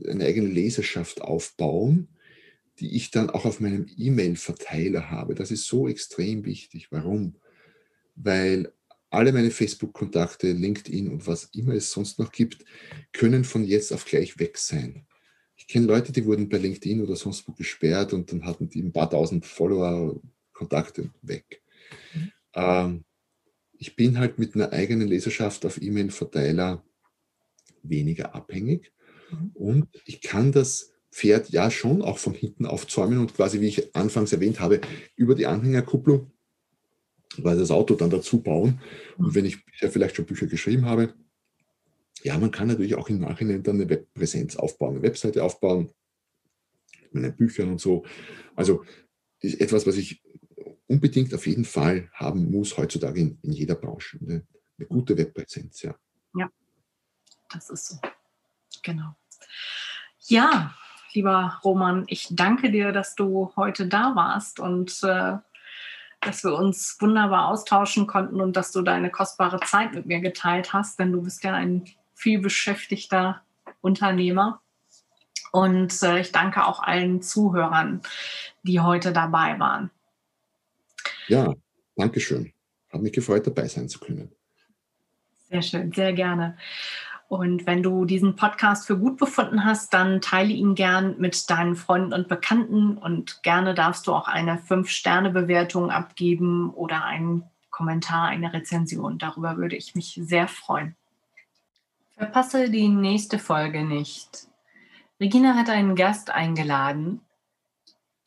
eine 0.07 0.25
eigene 0.25 0.49
Leserschaft 0.49 1.21
aufbauen, 1.21 2.09
die 2.79 2.95
ich 2.95 3.11
dann 3.11 3.29
auch 3.29 3.45
auf 3.45 3.59
meinem 3.59 3.87
E-Mail-Verteiler 3.97 5.09
habe. 5.09 5.35
Das 5.35 5.51
ist 5.51 5.65
so 5.65 5.87
extrem 5.87 6.45
wichtig. 6.45 6.91
Warum? 6.91 7.35
Weil 8.15 8.71
alle 9.09 9.33
meine 9.33 9.51
Facebook-Kontakte, 9.51 10.51
LinkedIn 10.51 11.09
und 11.09 11.27
was 11.27 11.45
immer 11.53 11.73
es 11.73 11.91
sonst 11.91 12.19
noch 12.19 12.31
gibt, 12.31 12.63
können 13.11 13.43
von 13.43 13.63
jetzt 13.63 13.91
auf 13.91 14.05
gleich 14.05 14.39
weg 14.39 14.57
sein. 14.57 15.05
Ich 15.59 15.67
kenne 15.67 15.87
Leute, 15.87 16.13
die 16.13 16.25
wurden 16.25 16.47
bei 16.47 16.57
LinkedIn 16.57 17.03
oder 17.03 17.17
sonst 17.17 17.47
wo 17.47 17.51
gesperrt 17.51 18.13
und 18.13 18.31
dann 18.31 18.45
hatten 18.45 18.69
die 18.69 18.81
ein 18.81 18.93
paar 18.93 19.09
tausend 19.09 19.45
Follower, 19.45 20.19
Kontakte 20.53 21.09
weg. 21.21 21.61
Mhm. 22.13 22.31
Ähm, 22.53 23.03
ich 23.77 23.95
bin 23.95 24.17
halt 24.17 24.39
mit 24.39 24.55
einer 24.55 24.71
eigenen 24.71 25.07
Leserschaft 25.07 25.65
auf 25.65 25.81
E-Mail-Verteiler 25.81 26.83
weniger 27.83 28.33
abhängig 28.35 28.91
mhm. 29.31 29.51
und 29.53 29.87
ich 30.05 30.21
kann 30.21 30.51
das 30.51 30.93
Pferd 31.11 31.49
ja 31.49 31.69
schon 31.69 32.01
auch 32.01 32.19
von 32.19 32.33
hinten 32.33 32.65
aufzäumen 32.65 33.19
und 33.19 33.33
quasi, 33.33 33.59
wie 33.59 33.67
ich 33.67 33.95
anfangs 33.95 34.31
erwähnt 34.31 34.59
habe, 34.59 34.79
über 35.15 35.35
die 35.35 35.45
Anhängerkupplung 35.45 36.31
quasi 37.35 37.59
das 37.59 37.71
Auto 37.71 37.95
dann 37.95 38.09
dazu 38.09 38.41
bauen. 38.41 38.79
Und 39.17 39.27
mhm. 39.27 39.35
wenn 39.35 39.45
ich 39.45 39.57
vielleicht 39.73 40.15
schon 40.15 40.25
Bücher 40.25 40.47
geschrieben 40.47 40.85
habe, 40.85 41.13
ja, 42.23 42.37
man 42.37 42.51
kann 42.51 42.67
natürlich 42.67 42.95
auch 42.95 43.09
im 43.09 43.19
Nachhinein 43.19 43.63
dann 43.63 43.75
eine 43.75 43.89
Webpräsenz 43.89 44.55
aufbauen, 44.55 44.95
eine 44.95 45.03
Webseite 45.03 45.43
aufbauen, 45.43 45.91
mit 47.11 47.13
meinen 47.13 47.35
Büchern 47.35 47.69
und 47.69 47.81
so. 47.81 48.05
Also 48.55 48.83
ist 49.39 49.61
etwas, 49.61 49.87
was 49.87 49.95
ich 49.95 50.21
unbedingt 50.87 51.33
auf 51.33 51.47
jeden 51.47 51.65
Fall 51.65 52.09
haben 52.13 52.51
muss 52.51 52.77
heutzutage 52.77 53.21
in, 53.21 53.39
in 53.41 53.53
jeder 53.53 53.75
Branche. 53.75 54.19
Eine, 54.21 54.45
eine 54.77 54.87
gute 54.87 55.17
Webpräsenz, 55.17 55.81
ja. 55.81 55.95
Ja, 56.35 56.49
das 57.49 57.69
ist 57.69 57.87
so. 57.87 57.99
Genau. 58.83 59.15
Ja, 60.21 60.75
lieber 61.13 61.59
Roman, 61.63 62.05
ich 62.07 62.27
danke 62.31 62.71
dir, 62.71 62.91
dass 62.91 63.15
du 63.15 63.51
heute 63.55 63.87
da 63.87 64.15
warst 64.15 64.59
und 64.59 65.01
äh, 65.03 65.37
dass 66.21 66.43
wir 66.43 66.53
uns 66.53 66.97
wunderbar 66.99 67.47
austauschen 67.47 68.05
konnten 68.05 68.41
und 68.41 68.55
dass 68.55 68.71
du 68.71 68.81
deine 68.81 69.09
kostbare 69.09 69.59
Zeit 69.61 69.93
mit 69.93 70.05
mir 70.05 70.19
geteilt 70.19 70.73
hast, 70.73 70.99
denn 70.99 71.11
du 71.11 71.21
bist 71.21 71.43
ja 71.43 71.53
ein 71.53 71.85
viel 72.19 72.39
beschäftigter 72.39 73.41
Unternehmer. 73.81 74.61
Und 75.51 76.03
äh, 76.03 76.19
ich 76.19 76.31
danke 76.31 76.65
auch 76.65 76.83
allen 76.83 77.21
Zuhörern, 77.21 78.01
die 78.63 78.81
heute 78.81 79.13
dabei 79.13 79.57
waren. 79.57 79.89
Ja, 81.27 81.53
danke 81.95 82.19
schön. 82.19 82.51
Hat 82.91 83.01
mich 83.01 83.13
gefreut, 83.13 83.47
dabei 83.47 83.67
sein 83.67 83.87
zu 83.87 83.99
können. 83.99 84.31
Sehr 85.49 85.61
schön, 85.61 85.91
sehr 85.91 86.13
gerne. 86.13 86.57
Und 87.29 87.67
wenn 87.67 87.83
du 87.83 88.05
diesen 88.05 88.35
Podcast 88.35 88.87
für 88.87 88.97
gut 88.97 89.17
befunden 89.17 89.63
hast, 89.63 89.93
dann 89.93 90.19
teile 90.19 90.51
ihn 90.51 90.75
gern 90.75 91.15
mit 91.19 91.49
deinen 91.49 91.75
Freunden 91.75 92.11
und 92.11 92.27
Bekannten 92.27 92.97
und 92.97 93.43
gerne 93.43 93.75
darfst 93.75 94.07
du 94.07 94.13
auch 94.13 94.27
eine 94.27 94.57
5-Sterne-Bewertung 94.57 95.91
abgeben 95.91 96.71
oder 96.71 97.05
einen 97.05 97.43
Kommentar, 97.69 98.27
eine 98.27 98.51
Rezension. 98.51 99.19
Darüber 99.19 99.57
würde 99.57 99.75
ich 99.75 99.93
mich 99.93 100.19
sehr 100.21 100.47
freuen. 100.47 100.95
Verpasse 102.19 102.69
die 102.69 102.89
nächste 102.89 103.39
Folge 103.39 103.85
nicht. 103.85 104.49
Regina 105.21 105.55
hat 105.55 105.69
einen 105.69 105.95
Gast 105.95 106.29
eingeladen, 106.29 107.21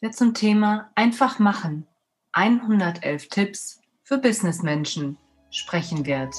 der 0.01 0.13
zum 0.13 0.33
Thema 0.33 0.91
Einfach 0.95 1.39
machen 1.39 1.87
111 2.33 3.29
Tipps 3.29 3.83
für 4.03 4.17
Businessmenschen 4.17 5.19
sprechen 5.51 6.07
wird. 6.07 6.35